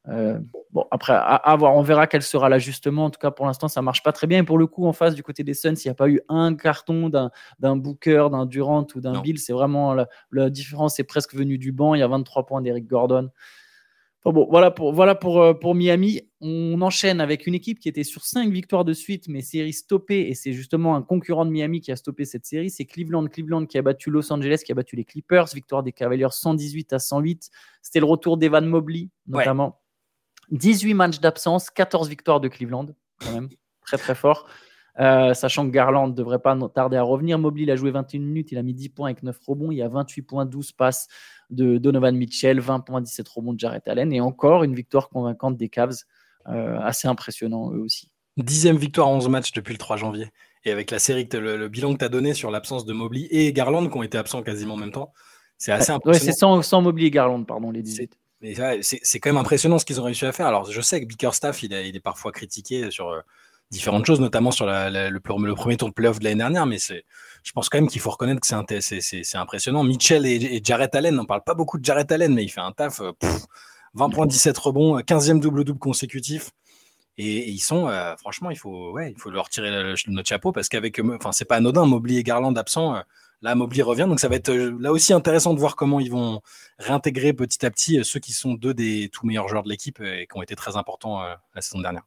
euh, 0.08 0.38
bon, 0.72 0.86
après, 0.90 1.12
à, 1.14 1.56
voir, 1.56 1.76
on 1.76 1.82
verra 1.82 2.06
quel 2.06 2.22
sera 2.22 2.48
l'ajustement. 2.48 3.04
En 3.04 3.10
tout 3.10 3.20
cas, 3.20 3.30
pour 3.30 3.46
l'instant, 3.46 3.68
ça 3.68 3.82
marche 3.82 4.02
pas 4.02 4.12
très 4.12 4.26
bien. 4.26 4.38
Et 4.38 4.42
pour 4.42 4.58
le 4.58 4.66
coup, 4.66 4.86
en 4.86 4.92
face 4.92 5.14
du 5.14 5.22
côté 5.22 5.44
des 5.44 5.54
Suns, 5.54 5.74
il 5.74 5.86
n'y 5.86 5.90
a 5.90 5.94
pas 5.94 6.08
eu 6.08 6.20
un 6.28 6.54
carton 6.54 7.08
d'un 7.08 7.76
Booker, 7.76 8.28
d'un 8.30 8.46
Durant 8.46 8.86
ou 8.94 9.00
d'un 9.00 9.20
Bill. 9.20 9.38
C'est 9.38 9.52
vraiment 9.52 9.94
la, 9.94 10.08
la, 10.32 10.50
différence 10.50 10.98
est 10.98 11.04
presque 11.04 11.34
venue 11.34 11.58
du 11.58 11.72
banc. 11.72 11.94
Il 11.94 12.00
y 12.00 12.02
a 12.02 12.08
23 12.08 12.46
points 12.46 12.62
d'Eric 12.62 12.86
Gordon 12.86 13.30
bon, 14.24 14.46
voilà 14.50 14.70
pour, 14.70 14.92
voilà 14.92 15.14
pour, 15.14 15.40
euh, 15.40 15.54
pour 15.54 15.74
Miami. 15.74 16.22
On 16.40 16.80
enchaîne 16.82 17.20
avec 17.20 17.46
une 17.46 17.54
équipe 17.54 17.78
qui 17.78 17.88
était 17.88 18.04
sur 18.04 18.24
5 18.24 18.50
victoires 18.52 18.84
de 18.84 18.92
suite, 18.92 19.28
mais 19.28 19.42
série 19.42 19.72
stoppée. 19.72 20.28
Et 20.28 20.34
c'est 20.34 20.52
justement 20.52 20.94
un 20.96 21.02
concurrent 21.02 21.44
de 21.44 21.50
Miami 21.50 21.80
qui 21.80 21.92
a 21.92 21.96
stoppé 21.96 22.24
cette 22.24 22.46
série. 22.46 22.70
C'est 22.70 22.84
Cleveland. 22.84 23.26
Cleveland 23.26 23.66
qui 23.66 23.78
a 23.78 23.82
battu 23.82 24.10
Los 24.10 24.32
Angeles, 24.32 24.62
qui 24.64 24.72
a 24.72 24.74
battu 24.74 24.96
les 24.96 25.04
Clippers. 25.04 25.46
Victoire 25.54 25.82
des 25.82 25.92
Cavaliers 25.92 26.28
118 26.30 26.92
à 26.92 26.98
108. 26.98 27.50
C'était 27.82 28.00
le 28.00 28.06
retour 28.06 28.36
d'Evan 28.36 28.64
Mobley, 28.66 29.08
notamment. 29.26 29.80
18 30.50 30.94
matchs 30.94 31.20
d'absence, 31.20 31.70
14 31.70 32.08
victoires 32.08 32.40
de 32.40 32.48
Cleveland, 32.48 32.88
quand 33.20 33.32
même. 33.32 33.48
très, 33.84 33.98
très 33.98 34.14
fort. 34.14 34.48
Euh, 35.00 35.32
sachant 35.32 35.64
que 35.66 35.70
Garland 35.70 36.08
ne 36.08 36.12
devrait 36.12 36.40
pas 36.40 36.58
tarder 36.74 36.96
à 36.96 37.02
revenir. 37.02 37.38
Mobley, 37.38 37.62
il 37.62 37.70
a 37.70 37.76
joué 37.76 37.90
21 37.90 38.20
minutes, 38.20 38.50
il 38.50 38.58
a 38.58 38.62
mis 38.62 38.74
10 38.74 38.88
points 38.88 39.08
avec 39.08 39.22
9 39.22 39.36
rebonds. 39.46 39.70
Il 39.70 39.78
y 39.78 39.82
a 39.82 39.88
28 39.88 40.22
points, 40.22 40.44
12 40.44 40.72
passes 40.72 41.06
de 41.50 41.78
Donovan 41.78 42.16
Mitchell, 42.16 42.58
20 42.58 42.80
points, 42.80 43.00
17 43.00 43.28
rebonds 43.28 43.52
de 43.52 43.60
Jarrett 43.60 43.86
Allen. 43.86 44.12
Et 44.12 44.20
encore 44.20 44.64
une 44.64 44.74
victoire 44.74 45.08
convaincante 45.08 45.56
des 45.56 45.68
Cavs. 45.68 46.04
Euh, 46.48 46.78
assez 46.80 47.08
impressionnant 47.08 47.72
eux 47.72 47.80
aussi. 47.80 48.10
Dixième 48.38 48.78
victoire 48.78 49.08
en 49.08 49.16
11 49.16 49.28
matchs 49.28 49.52
depuis 49.52 49.72
le 49.72 49.78
3 49.78 49.96
janvier. 49.96 50.30
Et 50.64 50.70
avec 50.70 50.90
la 50.90 50.98
série, 50.98 51.28
le, 51.30 51.68
bilan 51.68 51.92
que 51.92 51.98
tu 51.98 52.04
as 52.04 52.08
donné 52.08 52.32
sur 52.32 52.50
l'absence 52.50 52.86
de 52.86 52.92
Mobley 52.92 53.26
et 53.30 53.52
Garland 53.52 53.86
qui 53.88 53.96
ont 53.96 54.02
été 54.02 54.16
absents 54.16 54.42
quasiment 54.42 54.74
en 54.74 54.78
même 54.78 54.92
temps, 54.92 55.12
c'est 55.58 55.72
assez 55.72 55.92
impressionnant. 55.92 56.32
c'est 56.32 56.38
sans, 56.38 56.62
sans, 56.62 56.80
Mobley 56.80 57.06
et 57.06 57.10
Garland, 57.10 57.44
pardon, 57.44 57.70
les 57.70 57.82
18. 57.82 58.16
C'est 58.80 59.20
quand 59.20 59.30
même 59.30 59.36
impressionnant 59.36 59.78
ce 59.78 59.84
qu'ils 59.84 60.00
ont 60.00 60.04
réussi 60.04 60.24
à 60.24 60.32
faire. 60.32 60.46
Alors, 60.46 60.70
je 60.70 60.80
sais 60.80 61.00
que 61.00 61.06
Bickerstaff, 61.06 61.62
il, 61.62 61.72
il 61.72 61.96
est 61.96 62.00
parfois 62.00 62.32
critiqué 62.32 62.90
sur 62.90 63.08
euh, 63.08 63.20
différentes 63.70 64.06
choses, 64.06 64.20
notamment 64.20 64.50
sur 64.50 64.66
le, 64.66 65.18
premier 65.18 65.76
tour 65.76 65.88
de 65.88 65.94
playoff 65.94 66.18
de 66.18 66.24
l'année 66.24 66.38
dernière, 66.38 66.66
mais 66.66 66.78
je 66.78 67.52
pense 67.52 67.68
quand 67.68 67.78
même 67.78 67.88
qu'il 67.88 68.00
faut 68.00 68.10
reconnaître 68.10 68.40
que 68.40 68.80
c'est 68.80 69.36
impressionnant. 69.36 69.84
Mitchell 69.84 70.26
et, 70.26 70.60
Jarrett 70.64 70.94
Allen, 70.94 71.18
on 71.18 71.24
parle 71.24 71.44
pas 71.44 71.54
beaucoup 71.54 71.78
de 71.78 71.84
Jarrett 71.84 72.10
Allen, 72.10 72.34
mais 72.34 72.44
il 72.44 72.48
fait 72.48 72.60
un 72.60 72.72
taf. 72.72 73.00
20 73.94 74.06
euh, 74.06 74.08
points, 74.08 74.26
17 74.26 74.56
rebonds, 74.58 74.98
15e 75.00 75.40
double-double 75.40 75.78
consécutif. 75.78 76.50
Et, 77.18 77.50
ils 77.50 77.58
sont, 77.58 77.88
euh, 77.88 78.14
franchement, 78.16 78.50
il 78.50 78.56
faut, 78.56 78.92
ouais, 78.92 79.10
il 79.10 79.20
faut 79.20 79.30
leur 79.30 79.48
tirer 79.48 79.70
notre 80.06 80.28
chapeau 80.28 80.52
parce 80.52 80.68
qu'avec, 80.68 81.00
enfin, 81.00 81.32
c'est 81.32 81.44
pas 81.44 81.56
anodin, 81.56 81.84
Mobley 81.84 82.16
et 82.16 82.22
Garland 82.22 82.54
absents. 82.54 82.94
Euh, 82.96 83.00
là, 83.42 83.54
Mobley 83.54 83.82
revient, 83.82 84.06
donc 84.08 84.20
ça 84.20 84.28
va 84.28 84.36
être 84.36 84.52
là 84.52 84.92
aussi 84.92 85.12
intéressant 85.12 85.52
de 85.52 85.58
voir 85.58 85.76
comment 85.76 86.00
ils 86.00 86.10
vont 86.10 86.40
réintégrer 86.78 87.32
petit 87.32 87.66
à 87.66 87.70
petit 87.70 88.04
ceux 88.04 88.20
qui 88.20 88.32
sont 88.32 88.54
deux 88.54 88.72
des 88.72 89.10
tout 89.12 89.26
meilleurs 89.26 89.48
joueurs 89.48 89.64
de 89.64 89.68
l'équipe 89.68 90.00
et 90.00 90.26
qui 90.30 90.38
ont 90.38 90.42
été 90.42 90.54
très 90.54 90.76
importants 90.76 91.22
la 91.54 91.60
saison 91.60 91.80
dernière. 91.80 92.04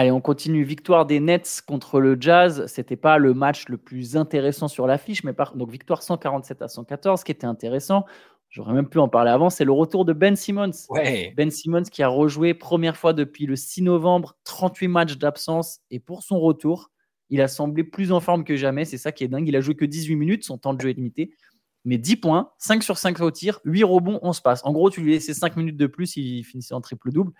Allez, 0.00 0.10
on 0.10 0.22
continue. 0.22 0.62
Victoire 0.62 1.04
des 1.04 1.20
Nets 1.20 1.60
contre 1.66 2.00
le 2.00 2.16
Jazz. 2.18 2.64
C'était 2.68 2.96
pas 2.96 3.18
le 3.18 3.34
match 3.34 3.68
le 3.68 3.76
plus 3.76 4.16
intéressant 4.16 4.66
sur 4.66 4.86
l'affiche, 4.86 5.24
mais 5.24 5.34
par... 5.34 5.54
donc 5.54 5.70
victoire 5.70 6.02
147 6.02 6.62
à 6.62 6.68
114, 6.68 7.20
ce 7.20 7.24
qui 7.26 7.32
était 7.32 7.46
intéressant. 7.46 8.06
J'aurais 8.48 8.72
même 8.72 8.88
pu 8.88 8.98
en 8.98 9.10
parler 9.10 9.30
avant. 9.30 9.50
C'est 9.50 9.66
le 9.66 9.72
retour 9.72 10.06
de 10.06 10.14
Ben 10.14 10.36
Simmons. 10.36 10.70
Ben 11.36 11.50
Simmons 11.50 11.82
qui 11.82 12.02
a 12.02 12.08
rejoué 12.08 12.54
première 12.54 12.96
fois 12.96 13.12
depuis 13.12 13.44
le 13.44 13.56
6 13.56 13.82
novembre, 13.82 14.38
38 14.44 14.88
matchs 14.88 15.18
d'absence. 15.18 15.80
Et 15.90 16.00
pour 16.00 16.22
son 16.22 16.40
retour, 16.40 16.90
il 17.28 17.42
a 17.42 17.48
semblé 17.48 17.84
plus 17.84 18.10
en 18.10 18.20
forme 18.20 18.44
que 18.44 18.56
jamais. 18.56 18.86
C'est 18.86 18.96
ça 18.96 19.12
qui 19.12 19.24
est 19.24 19.28
dingue. 19.28 19.48
Il 19.48 19.54
a 19.54 19.60
joué 19.60 19.74
que 19.74 19.84
18 19.84 20.16
minutes. 20.16 20.44
Son 20.46 20.56
temps 20.56 20.72
de 20.72 20.80
jeu 20.80 20.88
est 20.88 20.94
limité 20.94 21.34
mais 21.84 21.98
10 21.98 22.16
points, 22.16 22.50
5 22.58 22.82
sur 22.82 22.98
5 22.98 23.20
au 23.20 23.30
tir, 23.30 23.60
8 23.64 23.84
rebonds, 23.84 24.18
on 24.22 24.32
se 24.32 24.42
passe. 24.42 24.60
En 24.64 24.72
gros, 24.72 24.90
tu 24.90 25.00
lui 25.00 25.12
laissais 25.12 25.34
5 25.34 25.56
minutes 25.56 25.76
de 25.76 25.86
plus, 25.86 26.16
il 26.16 26.44
finissait 26.44 26.74
en 26.74 26.80
triple-double. 26.80 27.32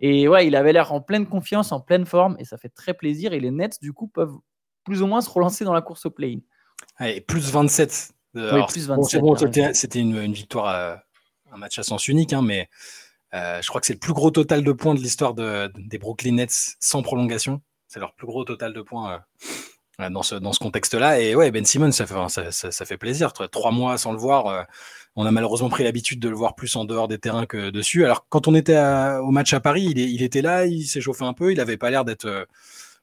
Et 0.00 0.28
ouais, 0.28 0.46
il 0.46 0.54
avait 0.56 0.72
l'air 0.72 0.92
en 0.92 1.00
pleine 1.00 1.26
confiance, 1.26 1.72
en 1.72 1.80
pleine 1.80 2.04
forme, 2.04 2.36
et 2.38 2.44
ça 2.44 2.58
fait 2.58 2.68
très 2.68 2.94
plaisir. 2.94 3.32
Et 3.32 3.40
les 3.40 3.50
Nets, 3.50 3.80
du 3.80 3.92
coup, 3.92 4.08
peuvent 4.08 4.36
plus 4.84 5.02
ou 5.02 5.06
moins 5.06 5.20
se 5.20 5.30
relancer 5.30 5.64
dans 5.64 5.72
la 5.72 5.82
course 5.82 6.06
au 6.06 6.10
play-in. 6.10 6.40
Ouais, 7.00 7.20
plus 7.20 7.50
27. 7.50 8.12
Euh, 8.36 8.62
plus 8.66 8.86
27 8.86 9.74
c'était 9.74 9.98
une, 9.98 10.32
victoire, 10.32 11.00
un 11.50 11.56
match 11.56 11.78
à 11.78 11.82
sens 11.82 12.06
unique, 12.08 12.34
hein, 12.34 12.42
mais 12.42 12.68
je 13.32 13.66
crois 13.66 13.80
que 13.80 13.86
c'est 13.86 13.94
le 13.94 13.98
plus 13.98 14.12
gros 14.12 14.30
total 14.30 14.62
de 14.62 14.72
points 14.72 14.94
de 14.94 15.00
l'histoire 15.00 15.34
des 15.34 15.98
Brooklyn 15.98 16.34
Nets 16.34 16.76
sans 16.80 17.02
prolongation. 17.02 17.62
C'est 17.88 18.00
leur 18.00 18.14
plus 18.14 18.26
gros 18.26 18.44
total 18.44 18.74
de 18.74 18.82
points 18.82 19.24
dans 19.98 20.22
ce, 20.22 20.34
dans 20.34 20.52
ce 20.52 20.58
contexte-là. 20.58 21.20
Et 21.20 21.34
ouais, 21.34 21.50
Ben 21.50 21.64
Simmons, 21.64 21.92
ça 21.92 22.06
fait, 22.06 22.14
ça, 22.28 22.70
ça, 22.70 22.84
fait 22.84 22.96
plaisir. 22.96 23.32
Trois 23.32 23.70
mois 23.70 23.98
sans 23.98 24.12
le 24.12 24.18
voir, 24.18 24.66
on 25.14 25.24
a 25.24 25.30
malheureusement 25.30 25.68
pris 25.68 25.84
l'habitude 25.84 26.20
de 26.20 26.28
le 26.28 26.36
voir 26.36 26.54
plus 26.54 26.74
en 26.76 26.84
dehors 26.84 27.08
des 27.08 27.18
terrains 27.18 27.46
que 27.46 27.70
dessus. 27.70 28.04
Alors, 28.04 28.26
quand 28.28 28.48
on 28.48 28.54
était 28.54 28.78
au 29.22 29.30
match 29.30 29.54
à 29.54 29.60
Paris, 29.60 29.92
il, 29.96 30.22
était 30.22 30.42
là, 30.42 30.66
il 30.66 30.84
s'est 30.84 31.00
chauffé 31.00 31.24
un 31.24 31.32
peu, 31.32 31.52
il 31.52 31.56
n'avait 31.56 31.76
pas 31.78 31.90
l'air 31.90 32.04
d'être 32.04 32.46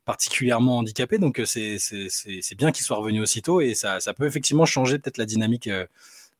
particulièrement 0.05 0.79
handicapé. 0.79 1.17
Donc 1.17 1.39
euh, 1.39 1.45
c'est 1.45 2.55
bien 2.57 2.71
qu'il 2.71 2.85
soit 2.85 2.97
revenu 2.97 3.21
aussitôt 3.21 3.61
et 3.61 3.73
ça, 3.73 3.99
ça 3.99 4.13
peut 4.13 4.25
effectivement 4.25 4.65
changer 4.65 4.99
peut-être 4.99 5.17
la 5.17 5.25
dynamique 5.25 5.67
euh, 5.67 5.85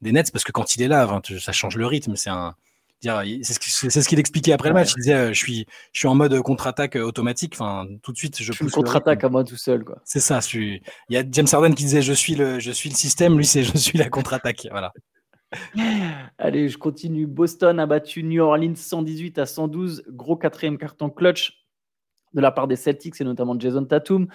des 0.02 0.12
Nets 0.12 0.32
parce 0.32 0.44
que 0.44 0.52
quand 0.52 0.76
il 0.76 0.82
est 0.82 0.88
là, 0.88 1.22
ça 1.40 1.52
change 1.52 1.78
le 1.78 1.86
rythme. 1.86 2.16
C'est 2.16 2.30
un 2.30 2.56
c'est 3.04 4.02
ce 4.02 4.08
qu'il 4.08 4.20
expliquait 4.20 4.54
après 4.54 4.70
le 4.70 4.76
match. 4.76 4.94
Il 4.96 5.02
disait 5.02 5.14
euh, 5.14 5.34
je 5.34 5.38
suis 5.40 5.66
je 5.92 6.00
suis 6.00 6.08
en 6.08 6.16
mode 6.16 6.40
contre-attaque 6.42 6.96
automatique. 6.96 7.54
Enfin 7.56 7.88
tout 8.02 8.12
de 8.12 8.18
suite 8.18 8.42
je, 8.42 8.54
je 8.54 8.70
contre-attaque 8.70 9.24
à 9.24 9.30
moi 9.30 9.44
tout 9.44 9.58
seul. 9.58 9.84
C'est 10.06 10.20
ça. 10.20 10.40
Il 10.54 10.82
y 11.10 11.18
a 11.18 11.24
James 11.30 11.48
Harden 11.52 11.74
qui 11.74 11.84
disait 11.84 12.02
je 12.02 12.14
suis 12.14 12.36
le 12.36 12.60
je 12.60 12.72
suis 12.72 12.90
le 12.90 12.96
système. 12.96 13.38
Lui 13.38 13.46
c'est 13.46 13.64
je 13.64 13.78
suis 13.78 13.98
la 13.98 14.10
contre-attaque. 14.10 14.68
Voilà. 14.72 14.94
Allez, 16.38 16.70
je 16.70 16.78
continue. 16.78 17.28
Boston 17.28 17.80
a 17.80 17.86
battu 17.86 18.24
New 18.24 18.42
Orleans 18.42 18.76
118 18.76 19.38
à 19.38 19.46
112. 19.46 20.04
Gros 20.10 20.36
quatrième 20.36 20.78
carton 20.78 21.10
clutch 21.10 21.64
de 22.34 22.42
la 22.42 22.52
part 22.52 22.68
des 22.68 22.76
Celtics 22.76 23.20
et 23.22 23.24
notamment 23.24 23.58
Jason 23.60 23.86
Tatum. 23.86 24.28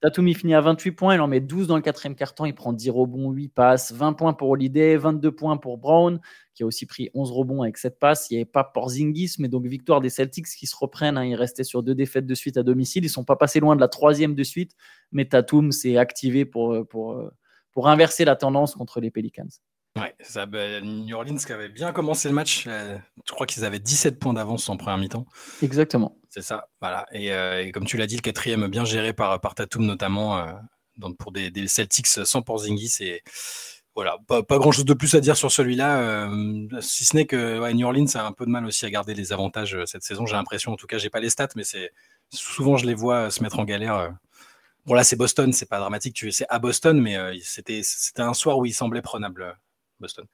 Tatum, 0.00 0.28
il 0.28 0.36
finit 0.36 0.54
à 0.54 0.60
28 0.60 0.92
points, 0.92 1.14
il 1.14 1.20
en 1.20 1.28
met 1.28 1.40
12 1.40 1.66
dans 1.66 1.76
le 1.76 1.82
quatrième 1.82 2.14
carton, 2.14 2.44
il 2.46 2.54
prend 2.54 2.72
10 2.72 2.90
rebonds, 2.90 3.30
8 3.30 3.48
passes, 3.48 3.92
20 3.92 4.14
points 4.14 4.32
pour 4.32 4.50
Holiday, 4.50 4.96
22 4.96 5.32
points 5.32 5.56
pour 5.56 5.78
Brown, 5.78 6.20
qui 6.54 6.62
a 6.62 6.66
aussi 6.66 6.86
pris 6.86 7.10
11 7.14 7.30
rebonds 7.32 7.62
avec 7.62 7.78
7 7.78 7.98
passes. 7.98 8.30
Il 8.30 8.34
n'y 8.34 8.38
avait 8.40 8.50
pas 8.50 8.64
Porzingis, 8.64 9.36
mais 9.38 9.48
donc 9.48 9.66
victoire 9.66 10.00
des 10.00 10.10
Celtics 10.10 10.46
qui 10.46 10.66
se 10.66 10.76
reprennent. 10.76 11.16
Hein. 11.16 11.24
Ils 11.24 11.34
restaient 11.34 11.64
sur 11.64 11.82
deux 11.82 11.94
défaites 11.94 12.26
de 12.26 12.34
suite 12.34 12.56
à 12.56 12.62
domicile. 12.62 13.04
Ils 13.04 13.08
ne 13.08 13.12
sont 13.12 13.24
pas 13.24 13.36
passés 13.36 13.60
loin 13.60 13.76
de 13.76 13.80
la 13.80 13.88
troisième 13.88 14.34
de 14.34 14.42
suite, 14.42 14.72
mais 15.10 15.24
Tatum 15.24 15.72
s'est 15.72 15.96
activé 15.96 16.44
pour, 16.44 16.86
pour, 16.88 17.22
pour 17.72 17.88
inverser 17.88 18.24
la 18.24 18.36
tendance 18.36 18.74
contre 18.74 19.00
les 19.00 19.10
Pelicans. 19.10 19.48
Ouais, 19.98 20.14
ça, 20.20 20.46
bah, 20.46 20.80
New 20.80 21.14
Orleans 21.14 21.36
qui 21.36 21.52
avait 21.52 21.68
bien 21.68 21.92
commencé 21.92 22.28
le 22.28 22.34
match. 22.34 22.64
Euh, 22.66 22.96
je 23.26 23.32
crois 23.32 23.46
qu'ils 23.46 23.64
avaient 23.64 23.78
17 23.78 24.18
points 24.18 24.32
d'avance 24.32 24.68
en 24.70 24.76
première 24.78 24.96
mi-temps. 24.96 25.26
Exactement. 25.62 26.18
C'est 26.30 26.40
ça, 26.40 26.68
voilà. 26.80 27.06
Euh, 27.14 27.58
et, 27.58 27.72
comme 27.72 27.84
tu 27.84 27.98
l'as 27.98 28.06
dit, 28.06 28.16
le 28.16 28.22
quatrième 28.22 28.68
bien 28.68 28.86
géré 28.86 29.12
par, 29.12 29.38
par 29.40 29.54
Tatum 29.54 29.84
notamment, 29.84 30.38
euh, 30.38 30.52
donc 30.96 31.18
pour 31.18 31.30
des, 31.30 31.50
Celtics 31.66 32.06
sans 32.06 32.40
Porzingis. 32.40 32.96
Et 33.00 33.22
voilà, 33.94 34.16
pas, 34.26 34.42
grand-chose 34.58 34.86
de 34.86 34.94
plus 34.94 35.14
à 35.14 35.20
dire 35.20 35.36
sur 35.36 35.52
celui-là, 35.52 36.30
si 36.80 37.04
ce 37.04 37.14
n'est 37.14 37.26
que 37.26 37.70
New 37.72 37.86
Orleans 37.86 38.06
a 38.14 38.24
un 38.24 38.32
peu 38.32 38.46
de 38.46 38.50
mal 38.50 38.64
aussi 38.64 38.86
à 38.86 38.90
garder 38.90 39.14
les 39.14 39.32
avantages 39.32 39.76
cette 39.84 40.02
saison. 40.02 40.24
J'ai 40.24 40.34
l'impression, 40.34 40.72
en 40.72 40.76
tout 40.76 40.86
cas, 40.86 40.96
j'ai 40.98 41.10
pas 41.10 41.20
les 41.20 41.28
stats, 41.28 41.48
mais 41.56 41.64
c'est 41.64 41.92
souvent 42.30 42.78
je 42.78 42.86
les 42.86 42.94
vois 42.94 43.30
se 43.30 43.42
mettre 43.42 43.58
en 43.58 43.64
galère. 43.64 44.14
Bon 44.86 44.94
là, 44.94 45.04
c'est 45.04 45.16
Boston, 45.16 45.52
c'est 45.52 45.68
pas 45.68 45.78
dramatique. 45.78 46.14
Tu 46.14 46.32
c'est 46.32 46.46
à 46.48 46.58
Boston, 46.58 47.00
mais 47.00 47.18
c'était 47.42 47.82
c'était 47.82 48.22
un 48.22 48.34
soir 48.34 48.58
où 48.58 48.64
il 48.64 48.72
semblait 48.72 49.02
prenable 49.02 49.56
Boston. 50.00 50.26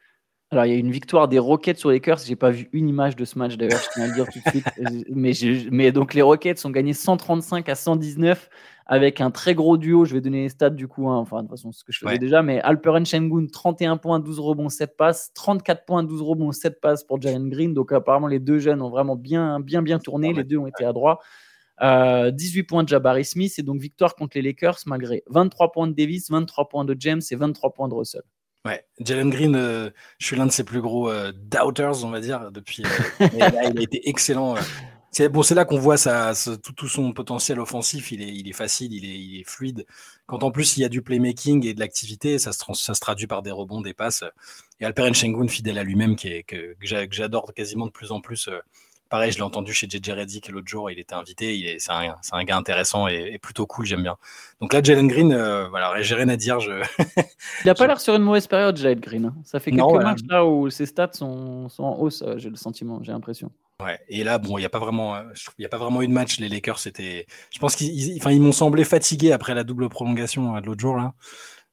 Alors, 0.50 0.64
il 0.64 0.72
y 0.72 0.74
a 0.74 0.78
une 0.78 0.90
victoire 0.90 1.28
des 1.28 1.38
Rockets 1.38 1.78
sur 1.78 1.90
les 1.90 1.96
Lakers. 1.96 2.20
J'ai 2.24 2.36
pas 2.36 2.50
vu 2.50 2.70
une 2.72 2.88
image 2.88 3.16
de 3.16 3.26
ce 3.26 3.38
match 3.38 3.58
d'ailleurs, 3.58 3.80
je 3.80 3.88
tiens 3.92 4.04
à 4.04 4.06
le 4.06 4.14
dire 4.14 4.26
tout 4.32 4.38
de 4.42 4.48
suite. 4.48 4.66
mais, 5.14 5.32
mais 5.70 5.92
donc, 5.92 6.14
les 6.14 6.22
Rockets 6.22 6.64
ont 6.64 6.70
gagné 6.70 6.94
135 6.94 7.68
à 7.68 7.74
119 7.74 8.48
avec 8.86 9.20
un 9.20 9.30
très 9.30 9.54
gros 9.54 9.76
duo. 9.76 10.06
Je 10.06 10.14
vais 10.14 10.22
donner 10.22 10.44
les 10.44 10.48
stats 10.48 10.70
du 10.70 10.88
coup, 10.88 11.10
hein. 11.10 11.16
enfin, 11.16 11.42
de 11.42 11.48
toute 11.48 11.58
façon, 11.58 11.70
ce 11.70 11.84
que 11.84 11.92
je 11.92 11.98
faisais 11.98 12.16
déjà. 12.16 12.42
Mais 12.42 12.62
Alperen 12.62 13.04
Shengun, 13.04 13.46
31 13.52 13.98
points, 13.98 14.20
12 14.20 14.40
rebonds, 14.40 14.70
7 14.70 14.96
passes. 14.96 15.32
34 15.34 15.84
points, 15.84 16.02
12 16.02 16.22
rebonds, 16.22 16.52
7 16.52 16.80
passes 16.80 17.04
pour 17.04 17.20
Jalen 17.20 17.50
Green. 17.50 17.74
Donc, 17.74 17.92
apparemment, 17.92 18.26
les 18.26 18.40
deux 18.40 18.58
jeunes 18.58 18.80
ont 18.80 18.90
vraiment 18.90 19.16
bien, 19.16 19.60
bien, 19.60 19.82
bien 19.82 19.98
tourné. 19.98 20.32
Les 20.32 20.44
deux 20.44 20.56
ont 20.56 20.66
été 20.66 20.86
à 20.86 20.94
droit. 20.94 21.20
18 21.80 22.62
points 22.62 22.84
de 22.84 22.88
Jabari 22.88 23.24
Smith 23.24 23.54
et 23.58 23.62
donc 23.62 23.80
victoire 23.80 24.16
contre 24.16 24.36
les 24.36 24.42
Lakers 24.42 24.78
malgré 24.86 25.22
23 25.28 25.70
points 25.70 25.86
de 25.86 25.92
Davis, 25.92 26.28
23 26.28 26.68
points 26.68 26.84
de 26.84 26.96
James 26.98 27.20
et 27.30 27.36
23 27.36 27.72
points 27.72 27.88
de 27.88 27.94
Russell. 27.94 28.22
Ouais, 28.68 28.84
Jalen 29.00 29.30
Green, 29.30 29.56
euh, 29.56 29.88
je 30.18 30.26
suis 30.26 30.36
l'un 30.36 30.44
de 30.44 30.52
ses 30.52 30.62
plus 30.62 30.82
gros 30.82 31.08
euh, 31.08 31.32
doubters, 31.32 32.04
on 32.04 32.10
va 32.10 32.20
dire, 32.20 32.50
depuis. 32.52 32.82
Euh, 32.84 33.28
il 33.34 33.42
a 33.42 33.80
été 33.80 34.06
excellent. 34.10 34.56
C'est 35.10 35.30
bon, 35.30 35.42
c'est 35.42 35.54
là 35.54 35.64
qu'on 35.64 35.78
voit 35.78 35.96
tout, 35.96 36.86
son 36.86 37.14
potentiel 37.14 37.60
offensif. 37.60 38.12
Il 38.12 38.20
est, 38.20 38.28
il 38.28 38.46
est 38.46 38.52
facile, 38.52 38.92
il 38.92 39.06
est, 39.06 39.18
il 39.18 39.40
est, 39.40 39.48
fluide. 39.48 39.86
Quand 40.26 40.42
en 40.42 40.50
plus 40.50 40.76
il 40.76 40.82
y 40.82 40.84
a 40.84 40.90
du 40.90 41.00
playmaking 41.00 41.64
et 41.64 41.72
de 41.72 41.80
l'activité, 41.80 42.38
ça 42.38 42.52
se, 42.52 42.62
ça 42.74 42.92
se 42.92 43.00
traduit 43.00 43.26
par 43.26 43.40
des 43.40 43.50
rebonds, 43.50 43.80
des 43.80 43.94
passes. 43.94 44.22
Et 44.80 44.84
Alperen 44.84 45.14
Shengun, 45.14 45.48
fidèle 45.48 45.78
à 45.78 45.82
lui-même, 45.82 46.14
qui 46.14 46.28
est, 46.28 46.42
que, 46.42 46.74
que 46.74 47.06
j'adore 47.10 47.54
quasiment 47.54 47.86
de 47.86 47.90
plus 47.90 48.12
en 48.12 48.20
plus 48.20 48.50
Pareil, 49.08 49.32
je 49.32 49.38
l'ai 49.38 49.42
entendu 49.42 49.72
chez 49.72 49.88
JJ 49.88 50.10
Reddick 50.10 50.50
l'autre 50.50 50.68
jour, 50.68 50.90
il 50.90 50.98
était 50.98 51.14
invité. 51.14 51.76
c'est, 51.78 51.90
un, 51.90 52.14
un, 52.32 52.44
gars 52.44 52.58
intéressant 52.58 53.08
et, 53.08 53.38
plutôt 53.38 53.66
cool, 53.66 53.86
j'aime 53.86 54.02
bien. 54.02 54.16
Donc 54.60 54.74
là, 54.74 54.82
Jalen 54.82 55.08
Green, 55.08 55.32
euh, 55.32 55.66
voilà, 55.68 56.00
j'ai 56.02 56.14
rien 56.14 56.28
à 56.28 56.36
dire. 56.36 56.60
Je... 56.60 56.72
il 57.16 57.66
n'a 57.66 57.74
pas 57.74 57.86
l'air 57.86 58.00
sur 58.00 58.14
une 58.14 58.22
mauvaise 58.22 58.46
période, 58.46 58.76
Jalen 58.76 59.00
Green. 59.00 59.24
Hein. 59.26 59.34
Ça 59.44 59.60
fait 59.60 59.70
quelques 59.70 60.02
matchs 60.02 60.20
là 60.28 60.44
où 60.44 60.68
ses 60.68 60.84
stats 60.84 61.12
sont, 61.14 61.70
sont 61.70 61.84
en 61.84 61.98
hausse, 61.98 62.22
euh, 62.22 62.36
j'ai 62.36 62.50
le 62.50 62.56
sentiment, 62.56 63.02
j'ai 63.02 63.12
l'impression. 63.12 63.50
Ouais, 63.82 63.98
et 64.08 64.24
là, 64.24 64.38
bon, 64.38 64.58
il 64.58 64.62
n'y 64.62 64.66
a 64.66 64.70
pas 64.70 64.80
vraiment, 64.80 65.14
euh, 65.14 65.22
il 65.56 65.64
a 65.64 65.70
pas 65.70 65.78
vraiment 65.78 66.02
eu 66.02 66.08
de 66.08 66.12
match. 66.12 66.38
Les 66.38 66.50
Lakers, 66.50 66.78
c'était, 66.78 67.26
je 67.50 67.58
pense 67.60 67.76
qu'ils, 67.76 68.18
enfin, 68.18 68.32
ils 68.32 68.42
m'ont 68.42 68.52
semblé 68.52 68.84
fatigués 68.84 69.32
après 69.32 69.54
la 69.54 69.64
double 69.64 69.88
prolongation 69.88 70.60
de 70.60 70.66
l'autre 70.66 70.80
jour 70.80 70.96
là. 70.96 71.14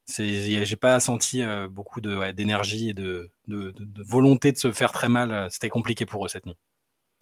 J'ai 0.07 0.75
pas 0.75 0.99
senti 0.99 1.41
beaucoup 1.71 1.99
de, 1.99 2.31
d'énergie 2.31 2.89
et 2.89 2.93
de, 2.93 3.31
de, 3.47 3.73
volonté 4.07 4.51
de 4.51 4.57
se 4.57 4.71
faire 4.71 4.91
très 4.91 5.09
mal. 5.09 5.47
C'était 5.49 5.69
compliqué 5.69 6.05
pour 6.05 6.23
eux 6.23 6.29
cette 6.29 6.45
nuit. 6.45 6.55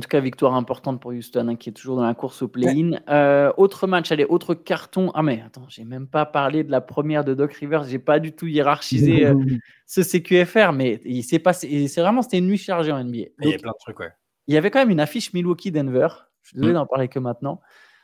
En 0.03 0.05
tout 0.05 0.09
cas, 0.09 0.19
victoire 0.19 0.53
importante 0.55 0.99
pour 0.99 1.11
Houston, 1.11 1.47
hein, 1.47 1.55
qui 1.55 1.69
est 1.69 1.71
toujours 1.71 1.95
dans 1.95 2.03
la 2.03 2.13
course 2.13 2.41
au 2.41 2.49
play-in. 2.49 2.99
Euh, 3.07 3.53
autre 3.55 3.87
match, 3.87 4.11
allez, 4.11 4.25
autre 4.25 4.53
carton. 4.53 5.11
Ah, 5.15 5.23
mais 5.23 5.41
attends, 5.45 5.65
j'ai 5.69 5.85
même 5.85 6.07
pas 6.07 6.25
parlé 6.25 6.65
de 6.65 6.71
la 6.71 6.81
première 6.81 7.23
de 7.23 7.33
Doc 7.33 7.53
Rivers. 7.53 7.85
J'ai 7.85 7.99
pas 7.99 8.19
du 8.19 8.33
tout 8.33 8.45
hiérarchisé 8.45 9.25
euh, 9.25 9.33
ce 9.87 10.01
CQFR, 10.01 10.73
mais 10.73 10.99
il 11.05 11.23
s'est 11.23 11.39
passé. 11.39 11.87
C'est 11.87 12.01
vraiment, 12.01 12.21
c'était 12.21 12.39
une 12.39 12.47
nuit 12.47 12.57
chargée 12.57 12.91
en 12.91 13.01
NBA. 13.01 13.17
il 13.39 13.49
y 13.49 13.53
a 13.53 13.57
plein 13.57 13.71
de 13.71 13.77
trucs, 13.79 13.97
ouais. 14.01 14.11
Il 14.47 14.53
y 14.53 14.57
avait 14.57 14.71
quand 14.71 14.79
même 14.79 14.89
une 14.89 14.99
affiche 14.99 15.31
Milwaukee-Denver. 15.31 16.09
Je 16.41 16.49
suis 16.49 16.55
désolé 16.55 16.73
mm. 16.73 16.75
d'en 16.75 16.85
parler 16.85 17.07
que 17.07 17.19
maintenant. 17.19 17.61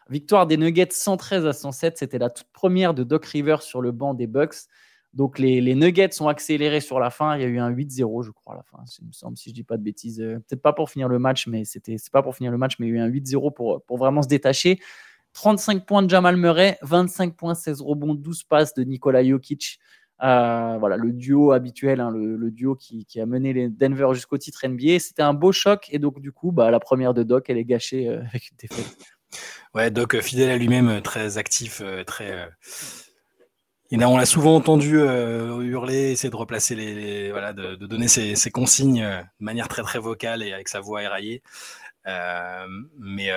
Victoire 0.10 0.48
des 0.48 0.56
Nuggets 0.56 0.88
113 0.92 1.46
à 1.46 1.52
107. 1.52 1.98
C'était 1.98 2.18
la 2.18 2.30
toute 2.30 2.48
première 2.54 2.94
de 2.94 3.04
Doc 3.04 3.26
Rivers 3.26 3.62
sur 3.62 3.82
le 3.82 3.92
banc 3.92 4.14
des 4.14 4.26
Bucks. 4.26 4.56
Donc 5.14 5.40
les, 5.40 5.76
Nuggets 5.76 6.12
sont 6.12 6.28
accélérés 6.28 6.82
sur 6.82 7.00
la 7.00 7.10
fin. 7.10 7.36
Il 7.36 7.42
y 7.42 7.46
a 7.46 7.48
eu 7.48 7.60
un 7.60 7.72
8-0, 7.72 8.24
je 8.24 8.32
crois, 8.32 8.54
à 8.54 8.58
la 8.58 8.64
fin, 8.64 8.78
il 9.02 9.08
me 9.08 9.12
semble, 9.12 9.38
si 9.38 9.50
je 9.50 9.56
dis 9.56 9.64
pas 9.64 9.78
de 9.78 9.84
bêtises. 9.84 10.22
Euh, 10.22 10.36
peut-être 10.48 10.62
pas 10.62 10.74
pour 10.74 10.90
finir 10.90 11.08
le 11.08 11.20
match, 11.20 11.48
mais 11.48 11.66
c'était 11.66 11.96
pas 12.12 12.22
pour 12.22 12.36
finir 12.36 12.52
le 12.52 12.58
match, 12.58 12.76
mais 12.80 12.88
il 12.88 12.90
y 12.90 12.94
a 12.94 12.96
eu 12.98 13.00
un 13.00 13.10
8-0 13.10 13.54
pour, 13.54 13.84
pour 13.84 13.98
vraiment 13.98 14.22
se 14.22 14.28
détacher. 14.28 14.80
35 15.34 15.86
points 15.86 16.04
de 16.04 16.10
Jamal 16.10 16.38
Murray, 16.38 16.78
25 16.82 17.36
points, 17.36 17.56
16 17.56 17.82
rebonds, 17.82 18.16
12 18.16 18.44
passes 18.44 18.74
de 18.74 18.84
Nikola 18.84 19.24
Jokic. 19.24 19.80
Euh, 20.22 20.78
voilà, 20.80 20.98
le 20.98 21.14
duo 21.14 21.54
habituel, 21.54 22.02
hein, 22.02 22.12
le, 22.12 22.52
duo 22.52 22.76
qui, 22.76 23.06
a 23.20 23.26
mené 23.26 23.54
les 23.54 23.70
Denver 23.70 24.10
jusqu'au 24.14 24.38
titre 24.38 24.68
NBA. 24.68 25.00
C'était 25.00 25.22
un 25.22 25.34
beau 25.34 25.52
choc 25.52 25.88
et 25.92 26.00
donc 26.00 26.20
du 26.20 26.32
coup, 26.32 26.52
bah, 26.52 26.72
la 26.72 26.80
première 26.80 27.14
de 27.14 27.24
Doc, 27.24 27.50
elle 27.50 27.58
est 27.58 27.66
gâchée 27.66 28.10
euh, 28.10 28.22
avec 28.30 28.52
une 28.52 28.58
défaite. 28.58 28.98
Ouais, 29.76 29.92
Doc 29.92 30.20
fidèle 30.22 30.50
à 30.50 30.58
lui-même, 30.58 31.02
très 31.04 31.38
actif, 31.38 31.84
très 32.08 32.50
on 33.92 34.18
l'a 34.18 34.26
souvent 34.26 34.56
entendu 34.56 35.00
euh, 35.00 35.62
hurler, 35.62 36.12
essayer 36.12 36.30
de 36.30 36.36
replacer 36.36 36.76
les, 36.76 37.32
voilà, 37.32 37.54
de, 37.54 37.76
donner 37.76 38.08
ses, 38.08 38.52
consignes 38.52 39.02
euh, 39.02 39.22
de 39.22 39.46
manière 39.46 39.68
très 39.68 39.82
très 39.82 40.00
vocale 40.00 40.44
et 40.44 40.54
avec 40.54 40.68
sa 40.68 40.80
voix 40.80 41.02
éraillée. 41.04 41.42
Euh, 42.08 42.66
mais 43.00 43.30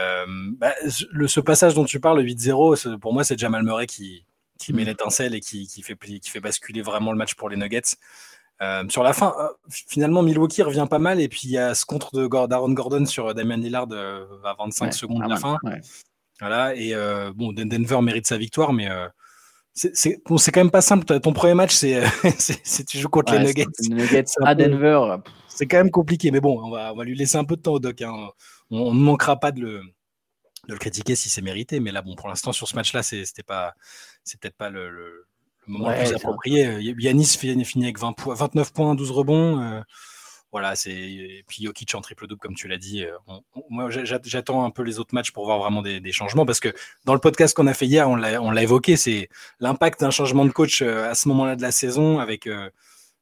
bah, 0.58 0.74
le, 1.10 1.26
ce 1.26 1.40
passage 1.40 1.74
dont 1.74 1.84
tu 1.84 2.00
parles, 2.00 2.20
le 2.20 2.24
8-0, 2.24 2.98
pour 2.98 3.12
moi, 3.12 3.24
c'est 3.24 3.38
Jamal 3.38 3.62
Murray 3.62 3.86
qui, 3.86 4.24
qui 4.58 4.72
met 4.72 4.82
mm. 4.82 4.86
l'étincelle 4.86 5.34
et 5.34 5.40
qui, 5.40 5.66
qui, 5.66 5.82
fait, 5.82 5.96
qui 5.96 6.30
fait 6.30 6.40
basculer 6.40 6.82
vraiment 6.82 7.12
le 7.12 7.18
match 7.18 7.34
pour 7.34 7.48
les 7.48 7.56
Nuggets. 7.56 7.96
sur 8.88 9.02
la 9.02 9.12
fin, 9.12 9.34
finalement, 9.68 10.22
Milwaukee 10.22 10.62
revient 10.62 10.86
pas 10.88 10.98
mal 10.98 11.20
et 11.20 11.28
puis 11.28 11.42
il 11.44 11.50
y 11.50 11.58
a 11.58 11.74
ce 11.74 11.84
contre 11.84 12.14
de 12.14 12.28
Aaron 12.52 12.72
Gordon 12.72 13.06
sur 13.06 13.34
Damian 13.34 13.56
Lillard 13.56 13.88
à 14.44 14.54
25 14.58 14.92
secondes 14.92 15.24
de 15.24 15.28
la 15.28 15.36
fin. 15.36 15.58
Voilà, 16.40 16.74
et 16.74 16.94
bon, 17.34 17.52
Denver 17.52 18.00
mérite 18.02 18.26
sa 18.26 18.36
victoire, 18.36 18.72
mais 18.72 18.88
c'est 19.74 20.22
bon, 20.26 20.36
quand 20.36 20.60
même 20.60 20.70
pas 20.70 20.82
simple. 20.82 21.20
Ton 21.20 21.32
premier 21.32 21.54
match, 21.54 21.74
c'est 21.74 22.04
tu 22.86 22.98
joues 22.98 23.08
contre 23.08 23.34
les 23.34 23.44
Nuggets. 23.44 23.66
Nuggets 23.88 24.24
à 24.42 24.54
Denver. 24.54 25.16
C'est 25.48 25.66
quand 25.66 25.78
même 25.78 25.90
compliqué, 25.90 26.30
mais 26.30 26.40
bon, 26.40 26.60
on 26.62 26.70
va, 26.70 26.92
on 26.92 26.96
va, 26.96 27.04
lui 27.04 27.16
laisser 27.16 27.36
un 27.36 27.44
peu 27.44 27.56
de 27.56 27.62
temps 27.62 27.72
au 27.72 27.78
doc. 27.78 28.00
Hein. 28.02 28.30
On, 28.70 28.94
ne 28.94 29.00
manquera 29.00 29.38
pas 29.38 29.52
de 29.52 29.60
le, 29.60 29.82
de 30.68 30.72
le 30.72 30.78
critiquer 30.78 31.14
si 31.14 31.28
c'est 31.28 31.42
mérité, 31.42 31.80
mais 31.80 31.92
là, 31.92 32.02
bon, 32.02 32.14
pour 32.14 32.28
l'instant, 32.28 32.52
sur 32.52 32.68
ce 32.68 32.74
match-là, 32.74 33.02
c'était 33.02 33.42
pas, 33.42 33.74
c'est 34.24 34.40
peut-être 34.40 34.56
pas 34.56 34.70
le, 34.70 34.90
le, 34.90 35.26
moment 35.66 35.90
le 35.90 35.98
plus 35.98 36.14
approprié. 36.14 36.78
Yanis 36.80 37.36
finit 37.36 37.84
avec 37.84 37.98
20 37.98 38.14
29 38.26 38.72
points, 38.72 38.94
12 38.94 39.10
rebonds. 39.10 39.60
Euh, 39.60 39.80
voilà, 40.52 40.76
c'est 40.76 41.44
puis 41.48 41.64
Jokic 41.64 41.94
en 41.94 42.02
triple 42.02 42.26
double 42.26 42.40
comme 42.40 42.54
tu 42.54 42.68
l'as 42.68 42.76
dit. 42.76 43.04
Euh, 43.04 43.16
moi, 43.70 43.88
j'attends 43.90 44.64
un 44.64 44.70
peu 44.70 44.82
les 44.82 44.98
autres 44.98 45.14
matchs 45.14 45.30
pour 45.32 45.46
voir 45.46 45.58
vraiment 45.58 45.80
des, 45.80 46.12
changements 46.12 46.44
parce 46.44 46.60
que 46.60 46.74
dans 47.06 47.14
le 47.14 47.20
podcast 47.20 47.56
qu'on 47.56 47.66
a 47.66 47.72
fait 47.72 47.86
hier, 47.86 48.08
on 48.08 48.16
l'a 48.16 48.62
évoqué, 48.62 48.96
c'est 48.98 49.30
l'impact 49.60 50.00
d'un 50.00 50.10
changement 50.10 50.44
de 50.44 50.50
coach 50.50 50.82
euh, 50.82 51.10
à 51.10 51.14
ce 51.14 51.26
moment-là 51.28 51.56
de 51.56 51.62
la 51.62 51.72
saison 51.72 52.18
avec 52.18 52.46
euh, 52.46 52.68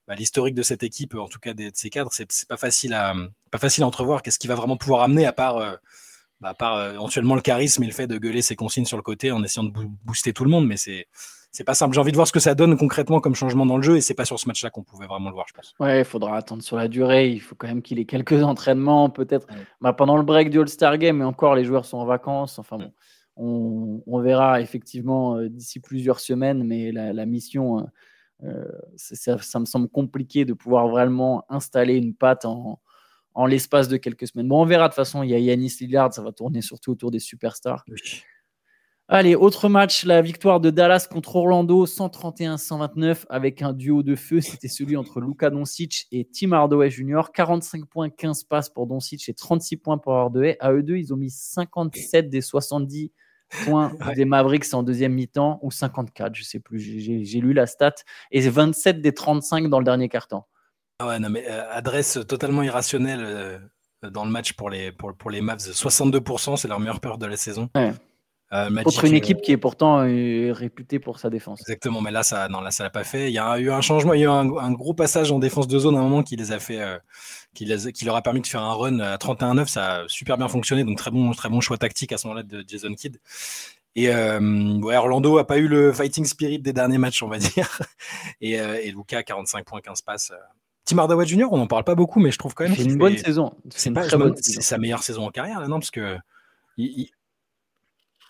bah, 0.08 0.16
l'historique 0.16 0.56
de 0.56 0.62
cette 0.62 0.82
équipe, 0.82 1.14
en 1.14 1.28
tout 1.28 1.38
cas 1.38 1.54
de 1.54 1.70
ces 1.72 1.88
cadres, 1.88 2.10
c'est 2.12 2.26
pas 2.48 2.56
facile 2.56 2.94
à 2.94 3.14
pas 3.52 3.58
facile 3.58 3.84
à 3.84 3.86
entrevoir. 3.86 4.22
Qu'est-ce 4.22 4.40
qu'il 4.40 4.48
va 4.48 4.56
vraiment 4.56 4.76
pouvoir 4.76 5.02
amener 5.02 5.24
à 5.24 5.32
part, 5.32 5.78
bah, 6.40 6.48
à 6.48 6.54
part 6.54 6.90
éventuellement 6.90 7.36
le 7.36 7.42
charisme 7.42 7.84
et 7.84 7.86
le 7.86 7.92
fait 7.92 8.08
de 8.08 8.18
gueuler 8.18 8.42
ses 8.42 8.56
consignes 8.56 8.86
sur 8.86 8.96
le 8.96 9.04
côté 9.04 9.30
en 9.30 9.44
essayant 9.44 9.64
de 9.64 9.72
booster 10.04 10.32
tout 10.32 10.42
le 10.42 10.50
monde, 10.50 10.66
mais 10.66 10.76
c'est 10.76 11.06
c'est 11.52 11.64
pas 11.64 11.74
simple. 11.74 11.94
J'ai 11.94 12.00
envie 12.00 12.12
de 12.12 12.16
voir 12.16 12.28
ce 12.28 12.32
que 12.32 12.40
ça 12.40 12.54
donne 12.54 12.76
concrètement 12.76 13.20
comme 13.20 13.34
changement 13.34 13.66
dans 13.66 13.76
le 13.76 13.82
jeu 13.82 13.96
et 13.96 14.00
c'est 14.00 14.14
pas 14.14 14.24
sur 14.24 14.38
ce 14.38 14.46
match-là 14.46 14.70
qu'on 14.70 14.84
pouvait 14.84 15.06
vraiment 15.06 15.30
le 15.30 15.34
voir, 15.34 15.46
je 15.48 15.54
pense. 15.54 15.74
Ouais, 15.80 16.00
il 16.00 16.04
faudra 16.04 16.36
attendre 16.36 16.62
sur 16.62 16.76
la 16.76 16.86
durée. 16.86 17.30
Il 17.30 17.40
faut 17.40 17.56
quand 17.56 17.66
même 17.66 17.82
qu'il 17.82 17.98
ait 17.98 18.04
quelques 18.04 18.42
entraînements, 18.42 19.10
peut-être 19.10 19.46
bah, 19.80 19.92
pendant 19.92 20.16
le 20.16 20.22
break 20.22 20.50
du 20.50 20.60
All-Star 20.60 20.98
Game, 20.98 21.20
et 21.20 21.24
encore 21.24 21.54
les 21.56 21.64
joueurs 21.64 21.84
sont 21.84 21.98
en 21.98 22.06
vacances. 22.06 22.58
Enfin 22.58 22.78
bon, 22.78 22.92
on, 24.06 24.20
verra 24.20 24.60
effectivement 24.60 25.36
euh, 25.36 25.48
d'ici 25.48 25.80
plusieurs 25.80 26.20
semaines, 26.20 26.62
mais 26.62 26.92
la, 26.92 27.26
mission 27.26 27.86
euh, 28.44 28.64
ça, 28.96 29.58
me 29.58 29.64
semble 29.64 29.88
compliqué 29.88 30.44
de 30.44 30.52
pouvoir 30.52 30.88
vraiment 30.88 31.44
installer 31.48 31.96
une 31.96 32.14
patte 32.14 32.44
en, 32.44 32.80
l'espace 33.46 33.88
de 33.88 33.96
quelques 33.96 34.28
semaines. 34.28 34.48
Bon, 34.48 34.62
on 34.62 34.66
verra 34.66 34.84
de 34.84 34.88
toute 34.90 34.96
façon. 34.96 35.22
Il 35.22 35.30
y 35.30 35.34
a 35.34 35.38
Yanis 35.38 35.78
Lillard, 35.80 36.12
ça 36.12 36.22
va 36.22 36.30
tourner 36.30 36.60
surtout 36.60 36.92
autour 36.92 37.10
des 37.10 37.20
superstars. 37.20 37.84
Allez, 39.12 39.34
autre 39.34 39.68
match, 39.68 40.04
la 40.04 40.22
victoire 40.22 40.60
de 40.60 40.70
Dallas 40.70 41.08
contre 41.10 41.34
Orlando, 41.34 41.84
131-129 41.84 43.24
avec 43.28 43.60
un 43.60 43.72
duo 43.72 44.04
de 44.04 44.14
feu. 44.14 44.40
C'était 44.40 44.68
celui 44.68 44.96
entre 44.96 45.20
Luka 45.20 45.50
Doncic 45.50 46.06
et 46.12 46.28
Tim 46.32 46.52
Hardaway 46.52 46.90
Jr. 46.90 47.22
45 47.34 47.86
points, 47.86 48.08
15 48.08 48.44
passes 48.44 48.68
pour 48.68 48.86
Doncic 48.86 49.28
et 49.28 49.34
36 49.34 49.78
points 49.78 49.98
pour 49.98 50.14
Hardaway. 50.14 50.56
À 50.60 50.70
eux 50.70 50.84
deux, 50.84 50.96
ils 50.96 51.12
ont 51.12 51.16
mis 51.16 51.28
57 51.28 52.30
des 52.30 52.40
70 52.40 53.10
points 53.64 53.92
des 54.14 54.24
Mavericks 54.24 54.72
en 54.74 54.84
deuxième 54.84 55.14
mi-temps 55.14 55.58
ou 55.60 55.72
54, 55.72 56.32
je 56.36 56.44
sais 56.44 56.60
plus, 56.60 56.78
j'ai 56.78 57.40
lu 57.40 57.52
la 57.52 57.66
stat, 57.66 57.94
et 58.30 58.48
27 58.48 59.00
des 59.00 59.12
35 59.12 59.68
dans 59.68 59.80
le 59.80 59.84
dernier 59.84 60.08
quart-temps. 60.08 60.46
Ah 61.00 61.08
ouais, 61.08 61.18
non, 61.18 61.30
mais 61.30 61.50
euh, 61.50 61.68
adresse 61.72 62.20
totalement 62.28 62.62
irrationnelle 62.62 63.24
euh, 63.24 63.58
dans 64.08 64.24
le 64.24 64.30
match 64.30 64.52
pour 64.52 64.70
les, 64.70 64.92
pour, 64.92 65.16
pour 65.16 65.30
les 65.30 65.40
Mavs. 65.40 65.58
62%, 65.58 66.56
c'est 66.56 66.68
leur 66.68 66.78
meilleure 66.78 67.00
peur 67.00 67.18
de 67.18 67.26
la 67.26 67.36
saison. 67.36 67.70
Ouais. 67.74 67.92
Euh, 68.52 68.68
Contre 68.82 69.04
une 69.04 69.14
équipe 69.14 69.40
qui 69.42 69.52
est 69.52 69.56
pourtant 69.56 70.00
euh, 70.00 70.52
réputée 70.52 70.98
pour 70.98 71.20
sa 71.20 71.30
défense. 71.30 71.60
Exactement, 71.60 72.00
mais 72.00 72.10
là, 72.10 72.24
ça 72.24 72.48
non, 72.48 72.60
là, 72.60 72.72
ça 72.72 72.82
l'a 72.82 72.90
pas 72.90 73.04
fait. 73.04 73.28
Il 73.28 73.34
y 73.34 73.38
a 73.38 73.58
eu 73.60 73.70
un 73.70 73.80
changement, 73.80 74.12
il 74.12 74.20
y 74.20 74.24
a 74.24 74.26
eu 74.26 74.28
un, 74.28 74.72
gros 74.72 74.92
passage 74.92 75.30
en 75.30 75.38
défense 75.38 75.68
de 75.68 75.78
zone 75.78 75.94
à 75.94 76.00
un 76.00 76.02
moment 76.02 76.24
qui 76.24 76.34
les 76.34 76.50
a 76.50 76.58
fait, 76.58 76.80
euh, 76.80 76.98
qui, 77.54 77.64
les, 77.64 77.92
qui, 77.92 78.04
leur 78.04 78.16
a 78.16 78.22
permis 78.22 78.40
de 78.40 78.46
faire 78.48 78.62
un 78.62 78.74
run 78.74 78.98
à 78.98 79.16
31-9. 79.18 79.68
Ça 79.68 80.00
a 80.00 80.08
super 80.08 80.36
bien 80.36 80.48
fonctionné, 80.48 80.82
donc 80.82 80.98
très 80.98 81.12
bon, 81.12 81.30
très 81.30 81.48
bon 81.48 81.60
choix 81.60 81.78
tactique 81.78 82.10
à 82.12 82.18
ce 82.18 82.26
moment-là 82.26 82.42
de 82.42 82.64
Jason 82.66 82.92
Kidd. 82.94 83.18
Et 83.94 84.08
ouais, 84.08 84.96
Orlando 84.96 85.38
a 85.38 85.46
pas 85.46 85.58
eu 85.58 85.68
le 85.68 85.92
fighting 85.92 86.24
spirit 86.24 86.58
des 86.58 86.72
derniers 86.72 86.98
matchs, 86.98 87.22
on 87.22 87.28
va 87.28 87.38
dire. 87.38 87.80
Et, 88.40 88.54
et 88.54 88.90
Luca, 88.90 89.22
45 89.22 89.64
points, 89.64 89.80
15 89.80 90.02
passes. 90.02 90.32
Tim 90.86 90.98
Hardaway 90.98 91.26
Jr., 91.26 91.46
on 91.52 91.58
n'en 91.58 91.68
parle 91.68 91.84
pas 91.84 91.94
beaucoup, 91.94 92.18
mais 92.18 92.32
je 92.32 92.38
trouve 92.38 92.54
quand 92.54 92.64
même. 92.64 92.74
C'est 92.74 92.82
une 92.82 92.98
bonne 92.98 93.16
saison. 93.16 93.54
C'est 93.68 93.92
sa 94.60 94.78
meilleure 94.78 95.04
saison 95.04 95.26
en 95.26 95.30
carrière, 95.30 95.60
là, 95.60 95.68
non 95.68 95.78
Parce 95.78 95.92
que. 95.92 96.16
il, 96.76 97.10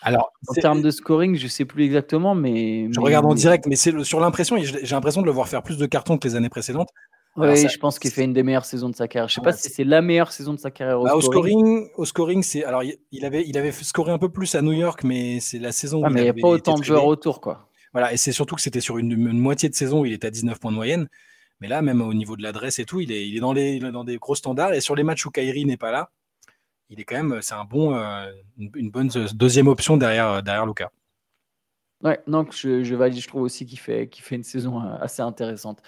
alors, 0.03 0.33
en 0.49 0.55
termes 0.55 0.83
de 0.83 0.91
scoring, 0.91 1.37
je 1.37 1.47
sais 1.47 1.65
plus 1.65 1.85
exactement, 1.85 2.35
mais. 2.35 2.89
Je 2.91 3.01
regarde 3.01 3.27
en 3.27 3.35
direct, 3.35 3.67
mais 3.67 3.77
c'est 3.77 4.03
sur 4.05 4.21
l'impression, 4.21 4.57
j'ai 4.59 4.95
l'impression 4.95 5.21
de 5.21 5.27
le 5.27 5.33
voir 5.33 5.49
faire 5.49 5.63
plus 5.63 5.77
de 5.77 5.87
cartons 5.87 6.19
que 6.19 6.27
les 6.27 6.37
années 6.37 6.49
précédentes. 6.49 6.89
Oui, 7.37 7.69
je 7.69 7.79
pense 7.79 7.99
qu'il 7.99 8.11
fait 8.11 8.25
une 8.25 8.33
des 8.33 8.43
meilleures 8.43 8.65
saisons 8.65 8.89
de 8.89 8.97
sa 8.97 9.07
carrière. 9.07 9.29
Je 9.29 9.35
sais 9.35 9.41
pas 9.41 9.53
si 9.53 9.71
c'est 9.71 9.85
la 9.85 10.03
meilleure 10.03 10.33
saison 10.33 10.53
de 10.53 10.59
sa 10.59 10.71
carrière 10.71 11.01
au 11.01 11.05
bah, 11.05 11.15
scoring. 11.21 11.89
Au 11.97 12.05
scoring, 12.05 12.43
c'est 12.43 12.65
alors 12.65 12.83
il 12.83 13.25
avait 13.25 13.45
il 13.47 13.57
avait 13.57 13.71
scoré 13.71 14.11
un 14.11 14.19
peu 14.19 14.29
plus 14.29 14.55
à 14.55 14.63
New 14.63 14.73
York, 14.73 15.05
mais 15.05 15.39
c'est 15.39 15.59
la 15.59 15.71
saison. 15.71 16.03
Ah, 16.05 16.09
où 16.09 16.13
mais 16.13 16.23
il 16.23 16.25
n'y 16.25 16.31
a 16.31 16.35
pas 16.35 16.49
autant 16.49 16.77
de 16.77 16.83
joueurs 16.83 17.07
autour, 17.07 17.41
quoi. 17.41 17.69
Voilà, 17.93 18.13
et 18.13 18.17
c'est 18.17 18.33
surtout 18.33 18.55
que 18.55 18.61
c'était 18.61 18.81
sur 18.81 18.99
une, 18.99 19.17
moitié 19.17 19.69
de 19.69 19.75
saison 19.75 20.03
où 20.03 20.07
il 20.07 20.13
était 20.13 20.29
à 20.29 20.31
19 20.31 20.59
points 20.61 20.71
de 20.71 20.77
moyenne. 20.77 21.09
Mais 21.61 21.69
là, 21.69 21.83
même 21.83 22.01
au 22.01 22.15
niveau 22.15 22.37
de 22.37 22.43
l'adresse 22.43 22.79
et 22.79 22.85
tout, 22.85 23.01
il 23.01 23.13
est, 23.13 23.29
il 23.29 23.37
est 23.37 23.41
dans, 23.41 23.53
les, 23.53 23.81
dans 23.81 24.05
des 24.05 24.17
gros 24.17 24.35
standards. 24.35 24.73
Et 24.75 24.81
sur 24.81 24.95
les 24.95 25.03
matchs 25.03 25.27
où 25.27 25.31
Kyrie 25.31 25.65
n'est 25.65 25.77
pas 25.77 25.91
là, 25.91 26.11
il 26.91 27.01
est 27.01 27.05
quand 27.05 27.17
même, 27.17 27.41
c'est 27.41 27.55
un 27.55 27.65
bon, 27.65 27.95
euh, 27.95 28.31
une, 28.59 28.91
bonne 28.91 29.09
deuxième 29.33 29.69
option 29.69 29.97
derrière, 29.97 30.27
euh, 30.27 30.43
derrière 30.43 30.67
Luca. 30.67 30.91
Ouais, 32.03 32.19
donc 32.27 32.55
je, 32.55 32.95
valide, 32.95 33.21
je 33.21 33.29
trouve 33.29 33.43
aussi 33.43 33.65
qu'il 33.65 33.79
fait, 33.79 34.11
fait 34.13 34.35
une 34.35 34.43
saison 34.43 34.83
euh, 34.83 34.97
assez 35.01 35.23
intéressante. 35.23 35.83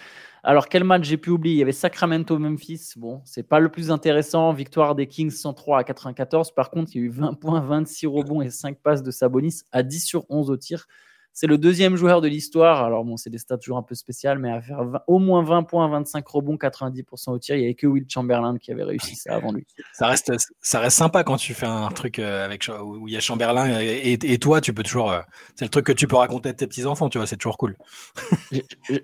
Alors, 0.45 0.69
quel 0.69 0.85
match 0.85 1.05
j'ai 1.05 1.17
pu 1.17 1.31
oublier? 1.31 1.57
Il 1.57 1.59
y 1.59 1.63
avait 1.63 1.73
Sacramento-Memphis. 1.73 2.95
Bon, 2.97 3.21
c'est 3.25 3.49
pas 3.49 3.61
le 3.61 3.71
plus 3.71 3.91
intéressant. 3.91 4.53
Victoire 4.53 4.95
des 4.95 5.07
Kings 5.07 5.31
103 5.31 5.79
à 5.79 5.85
94. 5.85 6.53
Par 6.53 6.71
contre, 6.71 6.91
il 6.95 6.99
y 6.99 7.03
a 7.03 7.07
eu 7.07 7.11
20 7.11 7.35
points, 7.35 7.61
26 7.61 8.07
rebonds 8.07 8.43
et 8.43 8.51
5 8.51 8.79
passes 8.79 9.03
de 9.03 9.11
Sabonis 9.11 9.63
à 9.73 9.83
10 9.83 10.01
sur 10.05 10.27
11 10.29 10.51
au 10.51 10.57
tir. 10.57 10.87
C'est 11.35 11.47
le 11.47 11.57
deuxième 11.57 11.97
joueur 11.97 12.21
de 12.21 12.29
l'histoire. 12.29 12.85
Alors, 12.85 13.05
bon, 13.05 13.17
c'est 13.17 13.31
des 13.31 13.39
stats 13.39 13.59
toujours 13.59 13.79
un 13.79 13.83
peu 13.83 13.95
spéciales, 13.95 14.39
mais 14.39 14.51
à 14.51 14.61
faire 14.61 14.81
au 15.07 15.19
moins 15.19 15.43
20 15.43 15.63
points, 15.63 15.89
25 15.89 16.27
rebonds, 16.27 16.57
90% 16.57 17.31
au 17.31 17.39
tir. 17.39 17.57
Il 17.57 17.61
n'y 17.61 17.65
avait 17.65 17.75
que 17.75 17.87
Will 17.87 18.05
Chamberlain 18.09 18.59
qui 18.59 18.71
avait 18.71 18.85
réussi 18.85 19.17
ça 19.17 19.35
avant 19.35 19.53
lui. 19.53 19.67
Ça 19.95 20.07
reste, 20.07 20.33
ça 20.61 20.81
reste 20.81 20.97
sympa 20.97 21.25
quand 21.25 21.37
tu 21.37 21.55
fais 21.55 21.67
un 21.67 21.89
truc 21.89 22.19
euh, 22.19 22.45
avec, 22.45 22.69
où 22.69 23.09
il 23.09 23.15
y 23.15 23.17
a 23.17 23.21
Chamberlain 23.21 23.81
et, 23.81 24.39
toi, 24.39 24.61
tu 24.61 24.75
peux 24.75 24.83
toujours. 24.83 25.11
Euh, 25.11 25.21
c'est 25.57 25.65
le 25.65 25.71
truc 25.71 25.87
que 25.87 25.93
tu 25.93 26.07
peux 26.07 26.17
raconter 26.17 26.51
à 26.51 26.53
tes 26.53 26.67
petits-enfants, 26.67 27.09
tu 27.09 27.19
vois, 27.19 27.27
c'est 27.27 27.37
toujours 27.37 27.57
cool. 27.57 27.77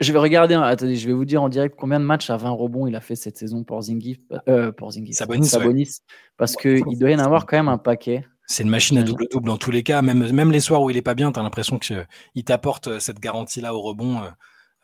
je, 0.00 0.12
vais 0.12 0.18
regarder, 0.18 0.54
attendez, 0.54 0.96
je 0.96 1.06
vais 1.06 1.14
vous 1.14 1.24
dire 1.24 1.42
en 1.42 1.48
direct 1.48 1.76
combien 1.78 2.00
de 2.00 2.04
matchs 2.04 2.30
à 2.30 2.36
20 2.36 2.50
rebonds 2.50 2.86
il 2.86 2.94
a 2.94 3.00
fait 3.00 3.16
cette 3.16 3.38
saison 3.38 3.64
pour 3.64 3.80
Zingis. 3.82 4.20
Euh, 4.48 4.72
pour 4.72 4.92
Zingis. 4.92 5.14
Sabonis. 5.14 6.00
Parce 6.36 6.56
qu'il 6.56 6.98
doit 6.98 7.10
y 7.10 7.14
en 7.14 7.20
avoir 7.20 7.46
quand 7.46 7.56
même 7.56 7.68
un 7.68 7.78
paquet. 7.78 8.24
C'est 8.50 8.62
une 8.62 8.70
machine 8.70 8.96
à 8.96 9.02
double-double 9.02 9.46
dans 9.46 9.58
tous 9.58 9.70
les 9.70 9.82
cas. 9.82 10.00
Même, 10.00 10.32
même 10.32 10.50
les 10.50 10.60
soirs 10.60 10.80
où 10.82 10.88
il 10.88 10.96
est 10.96 11.02
pas 11.02 11.14
bien, 11.14 11.30
tu 11.30 11.38
as 11.38 11.42
l'impression 11.42 11.78
qu'il 11.78 12.44
t'apporte 12.46 12.88
euh, 12.88 12.98
cette 12.98 13.20
garantie-là 13.20 13.74
au 13.74 13.82
rebond. 13.82 14.22
Euh, 14.22 14.30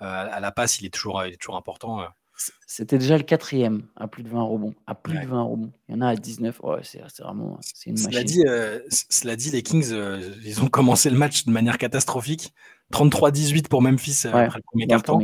à 0.01 0.39
la 0.39 0.53
passe, 0.53 0.81
il 0.81 0.87
est 0.87 0.93
toujours, 0.93 1.25
il 1.25 1.33
est 1.33 1.39
toujours 1.39 1.57
important. 1.57 2.03
Euh. 2.03 2.07
C'était 2.67 2.99
déjà 2.99 3.17
le 3.17 3.23
quatrième 3.23 3.87
à 3.97 4.07
plus 4.07 4.23
de 4.23 4.29
20 4.29 4.43
rebonds. 4.43 4.75
À 4.87 4.95
plus 4.95 5.19
de 5.19 5.27
20 5.27 5.43
rebonds. 5.43 5.73
Il 5.89 5.95
y 5.95 5.99
en 5.99 6.03
a 6.03 6.09
à 6.09 6.17
19. 6.17 6.61
c'est 6.83 7.23
vraiment 7.23 7.59
une 7.87 7.97
cela 7.97 8.23
Dit, 8.23 8.43
cela 9.09 9.35
dit, 9.35 9.51
les 9.51 9.63
Kings, 9.63 9.95
ils 10.45 10.63
ont 10.63 10.69
commencé 10.69 11.09
le 11.09 11.17
match 11.17 11.47
de 11.47 11.51
manière 11.51 11.79
catastrophique. 11.79 12.53
33-18 12.93 13.69
pour 13.69 13.81
Memphis 13.81 14.27
après 14.27 14.59
le 14.59 14.63
premier 14.63 14.87
carton. 14.87 15.21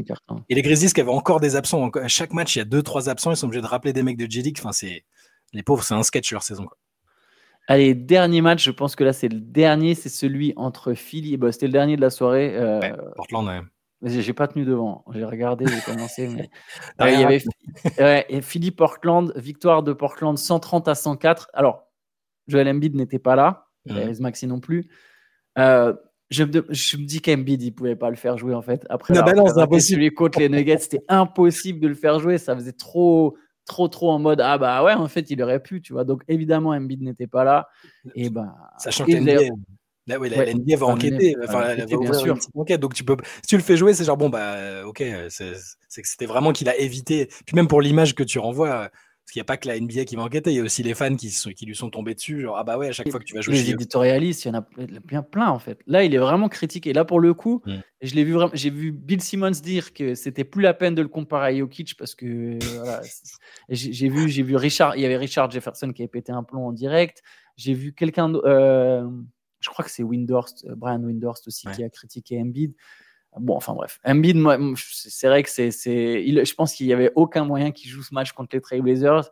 Et 0.48 0.54
les 0.54 0.62
Grizzlies 0.62 0.92
qui 0.94 1.00
avaient 1.00 1.10
encore 1.10 1.40
des 1.40 1.56
absents. 1.56 1.90
À 1.90 2.08
chaque 2.08 2.32
match, 2.32 2.56
il 2.56 2.60
y 2.60 2.62
a 2.62 2.64
2-3 2.64 3.10
absents. 3.10 3.32
Ils 3.32 3.36
sont 3.36 3.48
obligés 3.48 3.60
de 3.60 3.66
rappeler 3.66 3.92
des 3.92 4.02
mecs 4.02 4.16
de 4.16 4.30
J-League. 4.30 4.58
Enfin, 4.64 4.70
les 5.52 5.62
pauvres, 5.62 5.82
c'est 5.82 5.94
un 5.94 6.04
sketch 6.04 6.32
leur 6.32 6.44
saison. 6.44 6.64
Quoi. 6.64 6.78
Allez, 7.68 7.94
dernier 7.94 8.40
match, 8.40 8.64
je 8.64 8.70
pense 8.70 8.96
que 8.96 9.04
là 9.04 9.12
c'est 9.12 9.28
le 9.28 9.40
dernier, 9.40 9.94
c'est 9.94 10.08
celui 10.08 10.52
entre 10.56 10.94
Philly, 10.94 11.36
bah, 11.36 11.52
c'était 11.52 11.66
le 11.66 11.72
dernier 11.72 11.96
de 11.96 12.00
la 12.00 12.10
soirée. 12.10 12.56
Euh... 12.56 12.80
Portland, 13.16 13.46
ouais. 13.46 13.60
J'ai 14.02 14.32
pas 14.32 14.48
tenu 14.48 14.64
devant, 14.64 15.04
j'ai 15.12 15.24
regardé, 15.24 15.66
j'ai 15.66 15.80
commencé. 15.82 16.26
Mais... 16.28 16.50
il 17.12 17.20
y 17.20 17.24
avait 17.24 17.42
ouais, 17.98 18.40
Philly 18.40 18.70
Portland, 18.70 19.32
victoire 19.36 19.82
de 19.82 19.92
Portland 19.92 20.36
130 20.38 20.88
à 20.88 20.94
104. 20.94 21.50
Alors, 21.52 21.86
Joel 22.48 22.68
Embiid 22.68 22.96
n'était 22.96 23.18
pas 23.18 23.36
là, 23.36 23.66
mmh. 23.86 24.20
Maxi 24.20 24.46
non 24.46 24.58
plus. 24.58 24.88
Euh, 25.58 25.92
je, 26.30 26.44
me, 26.44 26.64
je, 26.70 26.96
me, 26.96 27.04
dis 27.04 27.20
qu'Embiid 27.20 27.62
il 27.62 27.72
pouvait 27.72 27.96
pas 27.96 28.08
le 28.08 28.16
faire 28.16 28.38
jouer 28.38 28.54
en 28.54 28.62
fait. 28.62 28.86
Après, 28.88 29.14
non, 29.14 29.22
bah 29.22 29.32
non, 29.32 29.46
c'est 29.46 29.60
impossible. 29.60 30.00
Les 30.00 30.12
les 30.38 30.48
Nuggets, 30.48 30.78
c'était 30.78 31.04
impossible 31.08 31.80
de 31.80 31.88
le 31.88 31.94
faire 31.94 32.20
jouer, 32.20 32.38
ça 32.38 32.54
faisait 32.54 32.72
trop 32.72 33.36
trop 33.70 33.86
trop 33.86 34.10
en 34.10 34.18
mode 34.18 34.40
ah 34.40 34.58
bah 34.58 34.82
ouais 34.82 34.94
en 34.94 35.06
fait 35.06 35.30
il 35.30 35.40
aurait 35.42 35.62
pu 35.62 35.80
tu 35.80 35.92
vois 35.92 36.04
donc 36.04 36.22
évidemment 36.26 36.70
Embiid 36.70 37.02
n'était 37.02 37.28
pas 37.28 37.44
là 37.44 37.68
et 38.16 38.28
bah 38.28 38.56
sachant 38.78 39.06
que 39.06 39.12
Là, 40.06 40.18
ouais, 40.18 40.28
la, 40.28 40.54
NBA 40.54 40.76
va 40.76 40.86
enquêter, 40.86 41.36
enfin, 41.44 41.62
elle 41.68 41.80
va 41.80 41.96
bien 41.98 42.12
sûr. 42.14 42.36
Enquête, 42.54 42.80
donc 42.80 42.94
tu 42.94 43.04
peux, 43.04 43.16
si 43.42 43.48
tu 43.48 43.56
le 43.56 43.62
fais 43.62 43.76
jouer, 43.76 43.94
c'est 43.94 44.02
genre 44.02 44.16
bon 44.16 44.28
bah 44.28 44.84
ok, 44.84 45.04
c'est 45.28 45.52
que 45.52 46.08
c'était 46.08 46.26
vraiment 46.26 46.52
qu'il 46.52 46.68
a 46.68 46.76
évité. 46.76 47.28
Puis 47.46 47.54
même 47.54 47.68
pour 47.68 47.80
l'image 47.80 48.16
que 48.16 48.24
tu 48.24 48.40
renvoies, 48.40 48.90
parce 49.30 49.34
qu'il 49.34 49.42
n'y 49.42 49.44
a 49.44 49.52
pas 49.52 49.58
que 49.58 49.68
la 49.68 49.78
NBA 49.78 50.06
qui 50.06 50.16
va 50.16 50.22
enquêter, 50.22 50.50
il 50.50 50.56
y 50.56 50.58
a 50.58 50.62
aussi 50.64 50.82
les 50.82 50.92
fans 50.92 51.14
qui, 51.14 51.30
qui 51.54 51.64
lui 51.64 51.76
sont 51.76 51.88
tombés 51.88 52.16
dessus. 52.16 52.40
Genre, 52.40 52.56
ah 52.56 52.64
bah 52.64 52.76
ouais, 52.76 52.88
à 52.88 52.92
chaque 52.92 53.08
fois 53.10 53.20
que 53.20 53.24
tu 53.24 53.36
vas 53.36 53.40
jouer. 53.40 53.54
Les 53.54 53.70
éditorialistes, 53.70 54.44
il 54.44 54.48
y 54.48 54.50
en 54.50 54.58
a 54.58 54.66
bien 55.04 55.22
plein 55.22 55.50
en 55.50 55.60
fait. 55.60 55.78
Là, 55.86 56.02
il 56.02 56.12
est 56.12 56.18
vraiment 56.18 56.48
critiqué. 56.48 56.92
Là, 56.92 57.04
pour 57.04 57.20
le 57.20 57.32
coup, 57.32 57.62
mm. 57.64 57.76
je 58.02 58.14
l'ai 58.16 58.24
vu. 58.24 58.34
J'ai 58.54 58.70
vu 58.70 58.90
Bill 58.90 59.20
Simmons 59.20 59.52
dire 59.52 59.92
que 59.92 60.16
c'était 60.16 60.42
plus 60.42 60.62
la 60.62 60.74
peine 60.74 60.96
de 60.96 61.02
le 61.02 61.06
comparer 61.06 61.46
à 61.46 61.56
Jokic 61.56 61.96
parce 61.96 62.16
que 62.16 62.58
voilà, 62.74 63.02
j'ai 63.68 64.08
vu, 64.08 64.28
j'ai 64.28 64.42
vu 64.42 64.56
Richard. 64.56 64.96
Il 64.96 65.02
y 65.02 65.06
avait 65.06 65.16
Richard 65.16 65.48
Jefferson 65.48 65.92
qui 65.92 66.02
avait 66.02 66.08
pété 66.08 66.32
un 66.32 66.42
plomb 66.42 66.66
en 66.66 66.72
direct. 66.72 67.22
J'ai 67.56 67.74
vu 67.74 67.92
quelqu'un. 67.92 68.34
Euh, 68.34 69.08
je 69.60 69.68
crois 69.68 69.84
que 69.84 69.92
c'est 69.92 70.02
Windhorst, 70.02 70.64
euh, 70.64 70.74
Brian 70.74 71.04
Windhorst 71.04 71.46
aussi, 71.46 71.68
qui 71.76 71.84
a 71.84 71.88
critiqué 71.88 72.40
Embiid. 72.40 72.74
Bon, 73.38 73.56
enfin 73.56 73.74
bref. 73.74 74.00
Embiid, 74.04 74.36
c'est 74.76 75.28
vrai 75.28 75.42
que 75.42 75.50
c'est, 75.50 75.70
je 75.70 76.54
pense 76.54 76.74
qu'il 76.74 76.86
n'y 76.86 76.92
avait 76.92 77.12
aucun 77.14 77.44
moyen 77.44 77.70
qu'il 77.70 77.90
joue 77.90 78.02
ce 78.02 78.12
match 78.12 78.32
contre 78.32 78.56
les 78.56 78.60
Trailblazers. 78.60 79.30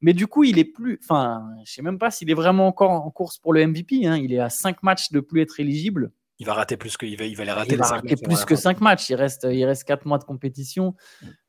Mais 0.00 0.12
du 0.12 0.26
coup, 0.26 0.44
il 0.44 0.58
est 0.58 0.64
plus. 0.64 1.00
Enfin, 1.02 1.44
je 1.64 1.72
sais 1.72 1.82
même 1.82 1.98
pas 1.98 2.10
s'il 2.10 2.30
est 2.30 2.34
vraiment 2.34 2.68
encore 2.68 2.90
en 2.90 3.10
course 3.10 3.38
pour 3.38 3.52
le 3.52 3.66
MVP. 3.66 4.06
Hein. 4.06 4.16
Il 4.16 4.32
est 4.32 4.38
à 4.38 4.50
5 4.50 4.82
matchs 4.82 5.10
de 5.10 5.20
plus 5.20 5.40
être 5.40 5.58
éligible. 5.58 6.12
Il 6.40 6.46
va 6.46 6.54
rater 6.54 6.76
plus 6.76 6.96
que 6.96 7.04
il 7.04 7.16
va, 7.16 7.24
il 7.24 7.36
va 7.36 7.44
les 7.44 7.50
rater. 7.50 7.72
Il 7.72 7.78
va 7.78 7.86
rater 7.86 8.14
plus 8.14 8.44
que 8.44 8.54
5 8.54 8.80
matchs. 8.80 9.10
Il 9.10 9.16
reste, 9.16 9.48
il 9.50 9.64
reste 9.64 9.82
4 9.84 10.06
mois 10.06 10.18
de 10.18 10.24
compétition. 10.24 10.94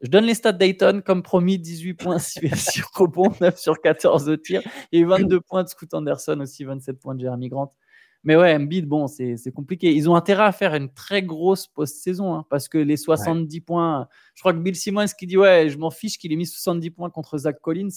Je 0.01 0.09
donne 0.09 0.25
les 0.25 0.33
stats 0.33 0.51
Dayton, 0.51 1.03
comme 1.05 1.21
promis 1.21 1.59
18 1.59 1.93
points 1.93 2.17
sur 2.19 2.89
rebond, 2.95 3.31
9 3.39 3.59
sur 3.59 3.79
14 3.79 4.25
de 4.25 4.35
tir 4.35 4.63
et 4.91 5.03
22 5.03 5.41
points 5.41 5.63
de 5.63 5.69
Scoot 5.69 5.93
Anderson 5.93 6.39
aussi, 6.39 6.63
27 6.63 6.99
points 6.99 7.13
de 7.13 7.21
Jeremy 7.21 7.49
Grant. 7.49 7.75
Mais 8.23 8.35
ouais, 8.35 8.53
Embiid, 8.53 8.85
bon, 8.85 9.07
c'est 9.07 9.51
compliqué. 9.53 9.93
Ils 9.93 10.09
ont 10.09 10.15
intérêt 10.15 10.43
à 10.43 10.51
faire 10.51 10.75
une 10.75 10.91
très 10.91 11.23
grosse 11.23 11.67
post-saison 11.67 12.33
hein, 12.33 12.45
parce 12.49 12.67
que 12.67 12.77
les 12.77 12.97
70 12.97 13.61
points, 13.61 14.07
je 14.35 14.41
crois 14.41 14.53
que 14.53 14.59
Bill 14.59 14.75
Simmons 14.75 15.05
qui 15.17 15.25
dit 15.25 15.37
Ouais, 15.37 15.69
je 15.69 15.77
m'en 15.77 15.91
fiche 15.91 16.17
qu'il 16.17 16.33
ait 16.33 16.35
mis 16.35 16.45
70 16.45 16.89
points 16.91 17.09
contre 17.09 17.37
Zach 17.37 17.59
Collins. 17.61 17.89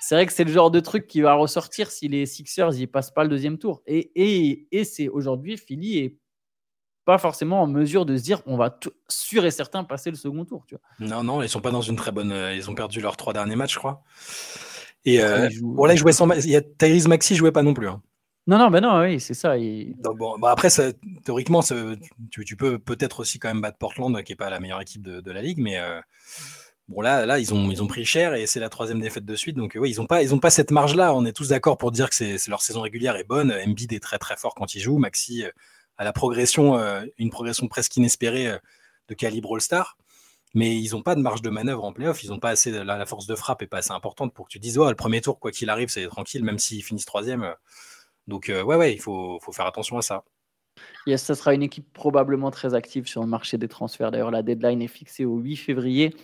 C'est 0.00 0.14
vrai 0.14 0.24
que 0.24 0.32
c'est 0.32 0.44
le 0.44 0.52
genre 0.52 0.70
de 0.70 0.80
truc 0.80 1.06
qui 1.06 1.20
va 1.20 1.34
ressortir 1.34 1.90
si 1.90 2.08
les 2.08 2.26
Sixers 2.26 2.70
n'y 2.70 2.86
passent 2.86 3.10
pas 3.10 3.24
le 3.24 3.28
deuxième 3.28 3.58
tour. 3.58 3.82
Et, 3.86 4.12
et, 4.14 4.68
et 4.70 4.84
c'est 4.84 5.08
aujourd'hui, 5.08 5.58
Philly 5.58 5.98
est 5.98 6.16
pas 7.04 7.18
forcément 7.18 7.60
en 7.62 7.66
mesure 7.66 8.06
de 8.06 8.16
se 8.16 8.22
dire 8.22 8.40
on 8.46 8.56
va 8.56 8.78
sûr 9.08 9.44
et 9.44 9.50
certain 9.50 9.82
passer 9.82 10.10
le 10.10 10.16
second 10.16 10.44
tour. 10.44 10.64
Tu 10.66 10.76
vois. 10.76 11.06
Non, 11.06 11.24
non, 11.24 11.42
ils 11.42 11.48
sont 11.48 11.60
pas 11.60 11.72
dans 11.72 11.80
une 11.80 11.96
très 11.96 12.12
bonne. 12.12 12.30
Euh, 12.30 12.54
ils 12.54 12.70
ont 12.70 12.74
perdu 12.74 13.00
leurs 13.00 13.16
trois 13.16 13.32
derniers 13.32 13.56
matchs, 13.56 13.74
je 13.74 13.78
crois. 13.78 14.02
Et 15.04 15.22
euh, 15.22 15.48
bon, 15.60 15.86
là, 15.86 15.94
ils 15.94 15.98
jouaient 15.98 16.12
sans. 16.12 16.30
Il 16.44 16.50
y 16.50 16.56
a 16.56 16.60
Tyrese 16.62 17.08
Maxi 17.08 17.34
jouait 17.34 17.52
pas 17.52 17.62
non 17.62 17.74
plus. 17.74 17.88
Hein. 17.88 18.00
Non, 18.46 18.58
non, 18.58 18.70
ben 18.70 18.80
non, 18.80 19.00
oui, 19.00 19.20
c'est 19.20 19.34
ça. 19.34 19.54
bon, 19.58 20.38
bah 20.38 20.50
après, 20.50 20.68
théoriquement, 21.24 21.62
tu, 22.30 22.56
peux 22.56 22.78
peut-être 22.78 23.20
aussi 23.20 23.38
quand 23.38 23.48
même 23.48 23.60
battre 23.60 23.78
Portland, 23.78 24.22
qui 24.22 24.32
n'est 24.32 24.36
pas 24.36 24.50
la 24.50 24.60
meilleure 24.60 24.80
équipe 24.80 25.02
de, 25.02 25.30
la 25.30 25.42
ligue, 25.42 25.58
mais 25.58 25.78
euh, 25.78 26.00
bon 26.88 27.00
là, 27.00 27.26
là, 27.26 27.38
ils 27.38 27.52
ont, 27.54 27.70
ils 27.70 27.82
ont 27.82 27.86
pris 27.86 28.04
cher 28.04 28.34
et 28.34 28.46
c'est 28.46 28.60
la 28.60 28.68
troisième 28.68 29.00
défaite 29.00 29.24
de 29.24 29.36
suite, 29.36 29.56
donc 29.56 29.76
oui, 29.78 29.92
ils 29.92 29.98
n'ont 29.98 30.06
pas, 30.06 30.20
pas 30.40 30.50
cette 30.50 30.70
marge-là. 30.70 31.14
On 31.14 31.24
est 31.24 31.32
tous 31.32 31.48
d'accord 31.48 31.78
pour 31.78 31.92
dire 31.92 32.08
que 32.08 32.14
c'est 32.14 32.48
leur 32.48 32.62
saison 32.62 32.80
régulière 32.80 33.16
est 33.16 33.24
bonne. 33.24 33.52
Embiid 33.52 33.92
est 33.92 34.02
très 34.02 34.18
très 34.18 34.36
fort 34.36 34.54
quand 34.54 34.74
il 34.74 34.80
joue. 34.80 34.98
Maxi 34.98 35.44
a 35.98 36.04
la 36.04 36.12
progression, 36.12 36.76
euh, 36.78 37.04
une 37.18 37.30
progression 37.30 37.68
presque 37.68 37.96
inespérée 37.98 38.48
euh, 38.48 38.58
de 39.08 39.14
calibre 39.14 39.54
All-Star 39.54 39.96
mais 40.54 40.76
ils 40.76 40.92
n'ont 40.92 41.02
pas 41.02 41.14
de 41.14 41.20
marge 41.20 41.42
de 41.42 41.50
manœuvre 41.50 41.84
en 41.84 41.92
playoff. 41.92 42.24
Ils 42.24 42.30
n'ont 42.30 42.40
pas 42.40 42.50
assez, 42.50 42.72
la, 42.72 43.06
force 43.06 43.26
de 43.26 43.36
frappe 43.36 43.62
est 43.62 43.66
pas 43.66 43.78
assez 43.78 43.92
importante 43.92 44.34
pour 44.34 44.46
que 44.46 44.52
tu 44.52 44.58
dises, 44.58 44.78
le 44.78 44.94
premier 44.94 45.20
tour, 45.20 45.38
quoi 45.38 45.52
qu'il 45.52 45.70
arrive, 45.70 45.88
c'est 45.90 46.06
tranquille, 46.08 46.42
même 46.42 46.58
s'ils 46.58 46.82
finissent 46.82 47.06
troisième. 47.06 47.54
Donc, 48.30 48.48
euh, 48.48 48.62
ouais, 48.62 48.76
ouais, 48.76 48.94
il 48.94 49.00
faut, 49.00 49.40
faire 49.52 49.66
attention 49.66 49.98
à 49.98 50.02
ça. 50.02 50.24
Yes, 51.06 51.22
ça 51.22 51.34
sera 51.34 51.52
une 51.52 51.64
équipe 51.64 51.92
probablement 51.92 52.52
très 52.52 52.74
active 52.74 53.06
sur 53.06 53.20
le 53.22 53.26
marché 53.26 53.58
des 53.58 53.66
transferts. 53.66 54.12
D'ailleurs, 54.12 54.30
la 54.30 54.42
deadline 54.42 54.80
est 54.80 54.88
fixée 54.88 55.24
au 55.24 55.36
8 55.36 55.56
février. 55.56 56.14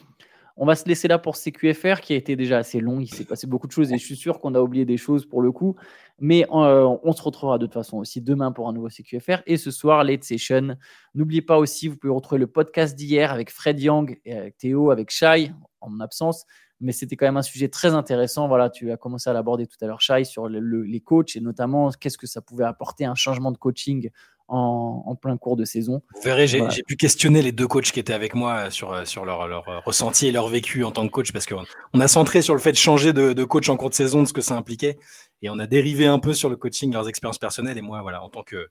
On 0.56 0.64
va 0.64 0.76
se 0.76 0.88
laisser 0.88 1.08
là 1.08 1.18
pour 1.18 1.36
CQFR 1.36 2.00
qui 2.00 2.14
a 2.14 2.16
été 2.16 2.36
déjà 2.36 2.58
assez 2.58 2.80
long. 2.80 3.00
Il 3.00 3.12
s'est 3.12 3.24
passé 3.24 3.46
beaucoup 3.46 3.66
de 3.66 3.72
choses 3.72 3.92
et 3.92 3.98
je 3.98 4.04
suis 4.04 4.16
sûr 4.16 4.40
qu'on 4.40 4.54
a 4.54 4.60
oublié 4.60 4.86
des 4.86 4.96
choses 4.96 5.26
pour 5.26 5.42
le 5.42 5.50
coup. 5.52 5.74
Mais 6.18 6.46
euh, 6.50 6.96
on 7.02 7.12
se 7.12 7.20
retrouvera 7.20 7.58
de 7.58 7.66
toute 7.66 7.74
façon 7.74 7.98
aussi 7.98 8.22
demain 8.22 8.52
pour 8.52 8.68
un 8.68 8.72
nouveau 8.72 8.88
CQFR 8.88 9.42
et 9.44 9.58
ce 9.58 9.70
soir, 9.70 10.02
late 10.04 10.24
session. 10.24 10.76
N'oubliez 11.14 11.42
pas 11.42 11.58
aussi, 11.58 11.88
vous 11.88 11.96
pouvez 11.96 12.14
retrouver 12.14 12.38
le 12.38 12.46
podcast 12.46 12.96
d'hier 12.96 13.32
avec 13.32 13.50
Fred 13.50 13.78
et 14.24 14.32
avec 14.32 14.56
Théo, 14.56 14.90
avec 14.92 15.10
Shai 15.10 15.52
en 15.80 15.90
mon 15.90 16.00
absence. 16.00 16.46
Mais 16.80 16.92
c'était 16.92 17.16
quand 17.16 17.26
même 17.26 17.36
un 17.38 17.42
sujet 17.42 17.68
très 17.68 17.94
intéressant. 17.94 18.48
Voilà, 18.48 18.68
tu 18.68 18.90
as 18.92 18.96
commencé 18.96 19.30
à 19.30 19.32
l'aborder 19.32 19.66
tout 19.66 19.78
à 19.80 19.86
l'heure, 19.86 20.00
Shai, 20.00 20.24
sur 20.24 20.48
les 20.48 21.00
coachs 21.00 21.36
et 21.36 21.40
notamment 21.40 21.90
qu'est-ce 21.90 22.18
que 22.18 22.26
ça 22.26 22.40
pouvait 22.42 22.64
apporter 22.64 23.04
un 23.04 23.14
changement 23.14 23.50
de 23.50 23.56
coaching 23.56 24.10
en, 24.48 25.16
plein 25.20 25.36
cours 25.36 25.56
de 25.56 25.64
saison. 25.64 26.02
Vous 26.14 26.20
verrez, 26.22 26.46
j'ai 26.46 26.82
pu 26.86 26.96
questionner 26.96 27.42
les 27.42 27.52
deux 27.52 27.66
coachs 27.66 27.90
qui 27.90 28.00
étaient 28.00 28.12
avec 28.12 28.34
moi 28.34 28.70
sur, 28.70 29.06
sur 29.06 29.24
leur, 29.24 29.48
leur, 29.48 29.64
ressenti 29.84 30.28
et 30.28 30.32
leur 30.32 30.48
vécu 30.48 30.84
en 30.84 30.92
tant 30.92 31.06
que 31.06 31.12
coach 31.12 31.32
parce 31.32 31.46
qu'on 31.46 31.64
on 31.94 32.00
a 32.00 32.08
centré 32.08 32.42
sur 32.42 32.54
le 32.54 32.60
fait 32.60 32.72
de 32.72 32.76
changer 32.76 33.12
de, 33.12 33.44
coach 33.44 33.68
en 33.68 33.76
cours 33.76 33.90
de 33.90 33.94
saison, 33.94 34.22
de 34.22 34.28
ce 34.28 34.32
que 34.32 34.40
ça 34.40 34.56
impliquait, 34.56 34.98
et 35.42 35.50
on 35.50 35.58
a 35.58 35.66
dérivé 35.66 36.06
un 36.06 36.18
peu 36.18 36.32
sur 36.32 36.48
le 36.48 36.56
coaching, 36.56 36.92
leurs 36.92 37.08
expériences 37.08 37.38
personnelles. 37.38 37.78
Et 37.78 37.82
moi, 37.82 38.02
voilà, 38.02 38.22
en 38.22 38.28
tant 38.28 38.42
que, 38.42 38.68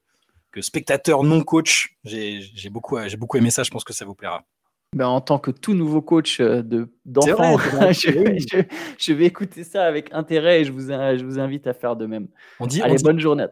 que 0.52 0.62
spectateur 0.62 1.24
non 1.24 1.44
coach, 1.44 1.98
j'ai 2.04 2.70
beaucoup, 2.70 2.98
beaucoup 3.18 3.38
aimé 3.38 3.52
ça. 3.52 3.64
Je 3.64 3.72
pense 3.72 3.84
que 3.84 3.94
ça 3.94 4.06
vous 4.06 4.16
plaira. 4.16 4.44
Ben, 4.94 5.08
en 5.08 5.20
tant 5.20 5.40
que 5.40 5.52
tout 5.52 5.74
nouveau 5.74 6.02
coach 6.02 6.40
euh, 6.40 6.64
d'enfants, 7.06 7.58
je, 7.92 9.12
vais 9.14 9.26
écouter 9.26 9.66
ça 9.66 9.84
avec 9.84 10.14
intérêt 10.14 10.62
et 10.62 10.64
je 10.64 10.72
vous, 10.72 10.88
je 10.88 11.24
vous 11.26 11.38
invite 11.38 11.68
à 11.68 11.74
faire 11.74 11.98
de 11.98 12.06
même. 12.06 12.28
On 12.62 12.66
dit, 12.68 12.82
Allez, 12.82 12.96
bonne 13.04 13.20
journée. 13.20 13.48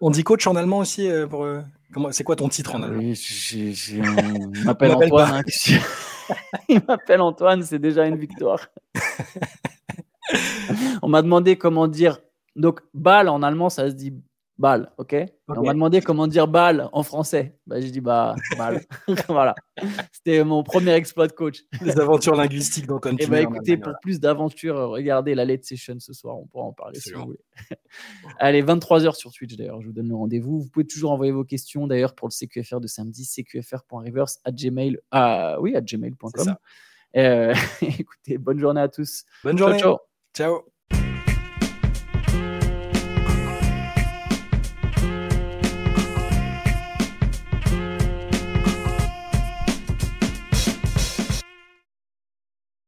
On, 0.00 0.10
dit, 0.10 0.22
coach 0.22 0.46
en 0.46 0.54
allemand 0.54 0.78
aussi 0.78 1.10
euh, 1.10 1.26
pour, 1.26 1.44
euh, 1.44 1.60
C'est 2.12 2.22
quoi 2.22 2.36
ton 2.36 2.48
titre 2.48 2.76
en 2.76 2.82
allemand? 2.84 3.02
Il 3.02 4.02
m'appelle 4.64 4.92
Antoine. 4.92 5.42
Hein, 5.42 5.42
il 6.68 6.80
m'appelle 6.86 7.20
Antoine, 7.20 7.62
c'est 7.64 7.80
déjà 7.80 8.06
une 8.06 8.16
victoire. 8.16 8.68
on 11.02 11.08
m'a 11.08 11.22
demandé 11.22 11.58
comment 11.58 11.88
dire. 11.88 12.20
Donc, 12.54 12.80
balle 12.94 13.28
en 13.28 13.42
allemand, 13.42 13.70
ça 13.70 13.90
se 13.90 13.94
dit 13.94 14.14
balle, 14.58 14.90
ok, 14.98 15.14
On 15.48 15.62
m'a 15.62 15.72
demandé 15.72 16.00
comment 16.00 16.26
dire 16.26 16.48
balle 16.48 16.88
en 16.92 17.02
français. 17.02 17.58
Bah, 17.66 17.80
je 17.80 17.88
dis 17.88 18.00
bah 18.00 18.34
balle. 18.56 18.80
voilà. 19.28 19.54
C'était 20.12 20.42
mon 20.44 20.62
premier 20.62 20.92
exploit 20.92 21.26
de 21.26 21.32
coach. 21.32 21.62
Les 21.82 21.98
aventures 21.98 22.34
linguistiques 22.34 22.86
d'Antoine. 22.86 23.16
Et 23.18 23.24
eh 23.24 23.26
bah 23.26 23.40
écoutez, 23.40 23.76
pour 23.76 23.92
plus 24.00 24.20
d'aventures, 24.20 24.90
regardez 24.90 25.34
la 25.34 25.44
late 25.44 25.64
session 25.64 25.96
ce 25.98 26.12
soir. 26.12 26.36
On 26.38 26.46
pourra 26.46 26.64
en 26.64 26.72
parler 26.72 26.98
si 26.98 27.12
vous 27.12 27.24
voulez. 27.24 27.40
Allez, 28.38 28.62
23h 28.62 29.14
sur 29.14 29.32
Twitch 29.32 29.56
d'ailleurs. 29.56 29.80
Je 29.82 29.86
vous 29.86 29.92
donne 29.92 30.08
le 30.08 30.16
rendez-vous. 30.16 30.60
Vous 30.60 30.68
pouvez 30.70 30.86
toujours 30.86 31.12
envoyer 31.12 31.32
vos 31.32 31.44
questions 31.44 31.86
d'ailleurs 31.86 32.14
pour 32.14 32.28
le 32.28 32.32
CQFR 32.32 32.80
de 32.80 32.86
samedi, 32.86 33.24
cqfr.reverse 33.24 34.40
à 34.44 34.52
gmail, 34.52 34.98
ah, 35.10 35.58
oui, 35.60 35.76
à 35.76 35.80
gmail.com. 35.80 36.56
Euh, 37.16 37.54
écoutez, 37.82 38.38
bonne 38.38 38.58
journée 38.58 38.80
à 38.80 38.88
tous. 38.88 39.24
Bonne 39.44 39.58
journée. 39.58 39.78
ciao. 39.78 39.98
ciao. 40.34 40.75